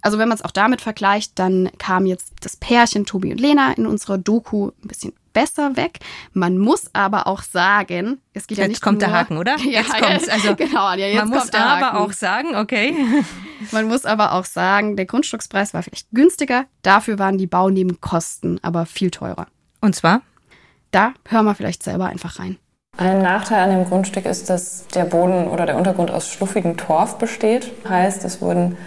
Also 0.05 0.19
wenn 0.19 0.29
man 0.29 0.37
es 0.37 0.45
auch 0.45 0.51
damit 0.51 0.81
vergleicht, 0.81 1.39
dann 1.39 1.71
kam 1.79 2.05
jetzt 2.05 2.31
das 2.41 2.57
Pärchen 2.57 3.07
Tobi 3.07 3.31
und 3.31 3.39
Lena 3.39 3.73
in 3.73 3.87
unserer 3.87 4.19
Doku 4.19 4.67
ein 4.83 4.87
bisschen 4.87 5.13
besser 5.33 5.75
weg. 5.77 5.97
Man 6.31 6.59
muss 6.59 6.91
aber 6.93 7.25
auch 7.25 7.41
sagen, 7.41 8.21
es 8.33 8.45
geht 8.45 8.59
jetzt 8.59 8.65
ja 8.65 8.67
nicht 8.67 8.81
kommt 8.83 9.01
nur, 9.01 9.09
der 9.09 9.17
Haken, 9.17 9.37
oder? 9.37 9.57
Ja, 9.63 9.81
jetzt 9.81 9.99
kommt's. 9.99 10.29
Also 10.29 10.55
genau, 10.55 10.91
ja, 10.91 11.07
jetzt 11.07 11.17
man 11.17 11.29
muss 11.29 11.51
aber 11.51 11.99
auch 11.99 12.11
sagen, 12.11 12.55
okay. 12.55 12.95
Man 13.71 13.87
muss 13.87 14.05
aber 14.05 14.33
auch 14.33 14.45
sagen, 14.45 14.95
der 14.95 15.05
Grundstückspreis 15.05 15.73
war 15.73 15.81
vielleicht 15.81 16.11
günstiger, 16.11 16.65
dafür 16.83 17.17
waren 17.17 17.39
die 17.39 17.47
Baunebenkosten 17.47 18.63
aber 18.63 18.85
viel 18.85 19.09
teurer. 19.09 19.47
Und 19.81 19.95
zwar? 19.95 20.21
Da 20.91 21.13
hören 21.27 21.45
wir 21.45 21.55
vielleicht 21.55 21.81
selber 21.81 22.05
einfach 22.05 22.37
rein. 22.37 22.57
Ein 22.97 23.21
Nachteil 23.21 23.63
an 23.63 23.71
dem 23.71 23.85
Grundstück 23.85 24.25
ist, 24.25 24.49
dass 24.49 24.87
der 24.87 25.03
Boden 25.03 25.47
oder 25.47 25.65
der 25.65 25.75
Untergrund 25.75 26.11
aus 26.11 26.29
schluffigem 26.29 26.77
Torf 26.77 27.17
besteht. 27.17 27.71
Heißt, 27.87 28.23
es 28.23 28.41
wurden 28.41 28.77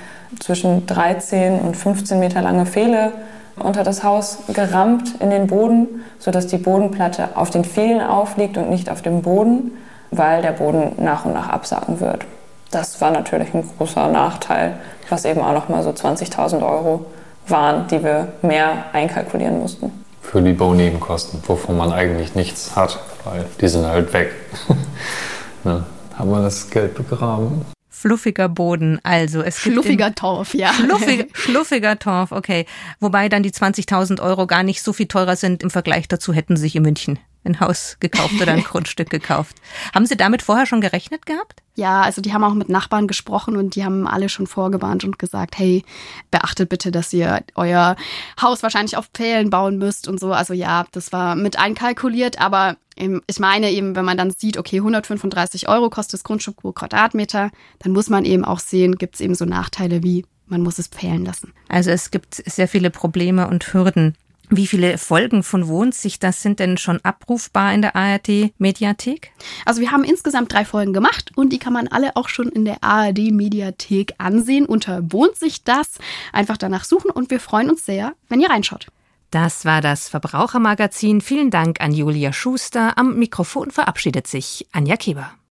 zwischen 0.40 0.86
13 0.86 1.60
und 1.60 1.76
15 1.76 2.18
Meter 2.18 2.40
lange 2.40 2.64
Pfähle 2.64 3.12
unter 3.58 3.82
das 3.82 4.02
Haus 4.04 4.38
gerammt 4.52 5.20
in 5.20 5.30
den 5.30 5.46
Boden, 5.46 6.04
sodass 6.18 6.46
die 6.46 6.58
Bodenplatte 6.58 7.30
auf 7.34 7.50
den 7.50 7.64
Pfählen 7.64 8.00
aufliegt 8.00 8.56
und 8.56 8.70
nicht 8.70 8.88
auf 8.88 9.02
dem 9.02 9.22
Boden, 9.22 9.72
weil 10.10 10.42
der 10.42 10.52
Boden 10.52 10.92
nach 11.02 11.24
und 11.24 11.34
nach 11.34 11.48
absacken 11.48 12.00
wird. 12.00 12.24
Das 12.70 13.00
war 13.00 13.10
natürlich 13.10 13.52
ein 13.54 13.68
großer 13.78 14.08
Nachteil, 14.08 14.78
was 15.08 15.24
eben 15.24 15.40
auch 15.40 15.52
noch 15.52 15.68
mal 15.68 15.82
so 15.82 15.90
20.000 15.90 16.62
Euro 16.62 17.06
waren, 17.46 17.86
die 17.88 18.02
wir 18.02 18.28
mehr 18.42 18.84
einkalkulieren 18.92 19.58
mussten. 19.58 20.04
Für 20.22 20.42
die 20.42 20.52
Baunebenkosten, 20.52 21.42
wovon 21.46 21.78
man 21.78 21.92
eigentlich 21.92 22.34
nichts 22.34 22.76
hat, 22.76 23.00
weil 23.28 23.44
die 23.60 23.68
sind 23.68 23.86
halt 23.86 24.12
weg. 24.12 24.32
ne? 25.64 25.84
Haben 26.14 26.30
wir 26.30 26.42
das 26.42 26.68
Geld 26.68 26.94
begraben? 26.94 27.64
Fluffiger 27.88 28.48
Boden, 28.48 29.00
also 29.02 29.42
es 29.42 29.62
gibt 29.62 29.74
Schluffiger 29.74 30.14
Torf, 30.14 30.54
ja. 30.54 30.72
Schluffig, 30.72 31.30
schluffiger 31.36 31.98
Torf, 31.98 32.32
okay. 32.32 32.64
Wobei 33.00 33.28
dann 33.28 33.42
die 33.42 33.50
20.000 33.50 34.20
Euro 34.20 34.46
gar 34.46 34.62
nicht 34.62 34.82
so 34.82 34.92
viel 34.92 35.06
teurer 35.06 35.36
sind 35.36 35.62
im 35.62 35.70
Vergleich 35.70 36.06
dazu, 36.06 36.32
hätten 36.32 36.56
Sie 36.56 36.62
sich 36.62 36.76
in 36.76 36.82
München 36.82 37.18
ein 37.48 37.60
Haus 37.60 37.96
gekauft 38.00 38.40
oder 38.40 38.52
ein 38.52 38.62
Grundstück 38.64 39.10
gekauft. 39.10 39.56
Haben 39.94 40.06
Sie 40.06 40.16
damit 40.16 40.42
vorher 40.42 40.66
schon 40.66 40.80
gerechnet 40.80 41.26
gehabt? 41.26 41.62
Ja, 41.74 42.02
also 42.02 42.20
die 42.20 42.32
haben 42.32 42.42
auch 42.42 42.54
mit 42.54 42.68
Nachbarn 42.68 43.06
gesprochen 43.06 43.56
und 43.56 43.76
die 43.76 43.84
haben 43.84 44.06
alle 44.06 44.28
schon 44.28 44.46
vorgewarnt 44.48 45.04
und 45.04 45.18
gesagt, 45.18 45.58
hey, 45.58 45.84
beachtet 46.30 46.68
bitte, 46.68 46.90
dass 46.90 47.12
ihr 47.12 47.42
euer 47.54 47.94
Haus 48.42 48.62
wahrscheinlich 48.62 48.96
auf 48.96 49.10
Pfählen 49.14 49.48
bauen 49.48 49.78
müsst 49.78 50.08
und 50.08 50.18
so. 50.18 50.32
Also 50.32 50.54
ja, 50.54 50.86
das 50.90 51.12
war 51.12 51.36
mit 51.36 51.58
einkalkuliert, 51.58 52.40
aber 52.40 52.76
ich 52.96 53.38
meine 53.38 53.70
eben, 53.70 53.94
wenn 53.94 54.04
man 54.04 54.16
dann 54.16 54.32
sieht, 54.32 54.56
okay, 54.56 54.78
135 54.78 55.68
Euro 55.68 55.88
kostet 55.88 56.14
das 56.14 56.24
Grundstück 56.24 56.56
pro 56.56 56.72
Quadratmeter, 56.72 57.50
dann 57.78 57.92
muss 57.92 58.10
man 58.10 58.24
eben 58.24 58.44
auch 58.44 58.58
sehen, 58.58 58.96
gibt 58.96 59.14
es 59.14 59.20
eben 59.20 59.36
so 59.36 59.44
Nachteile 59.44 60.02
wie, 60.02 60.26
man 60.46 60.62
muss 60.62 60.78
es 60.78 60.88
pfählen 60.88 61.24
lassen. 61.24 61.52
Also 61.68 61.90
es 61.90 62.10
gibt 62.10 62.34
sehr 62.34 62.66
viele 62.66 62.90
Probleme 62.90 63.46
und 63.46 63.72
Hürden. 63.72 64.16
Wie 64.50 64.66
viele 64.66 64.96
Folgen 64.96 65.42
von 65.42 65.68
Wohnsicht, 65.68 66.22
das 66.22 66.40
sind 66.40 66.58
denn 66.58 66.78
schon 66.78 67.00
abrufbar 67.02 67.74
in 67.74 67.82
der 67.82 67.94
ARD 67.94 68.52
Mediathek? 68.56 69.30
Also 69.66 69.82
wir 69.82 69.90
haben 69.90 70.04
insgesamt 70.04 70.52
drei 70.52 70.64
Folgen 70.64 70.94
gemacht 70.94 71.32
und 71.36 71.52
die 71.52 71.58
kann 71.58 71.74
man 71.74 71.86
alle 71.88 72.16
auch 72.16 72.30
schon 72.30 72.48
in 72.48 72.64
der 72.64 72.82
ARD 72.82 73.30
Mediathek 73.30 74.14
ansehen. 74.16 74.64
Unter 74.64 75.12
Wohnt 75.12 75.36
sich 75.36 75.64
das? 75.64 75.98
Einfach 76.32 76.56
danach 76.56 76.84
suchen 76.84 77.10
und 77.10 77.30
wir 77.30 77.40
freuen 77.40 77.68
uns 77.68 77.84
sehr, 77.84 78.14
wenn 78.30 78.40
ihr 78.40 78.48
reinschaut. 78.48 78.86
Das 79.30 79.66
war 79.66 79.82
das 79.82 80.08
Verbrauchermagazin. 80.08 81.20
Vielen 81.20 81.50
Dank 81.50 81.82
an 81.82 81.92
Julia 81.92 82.32
Schuster. 82.32 82.96
Am 82.96 83.18
Mikrofon 83.18 83.70
verabschiedet 83.70 84.26
sich 84.26 84.66
Anja 84.72 84.96
Keber. 84.96 85.38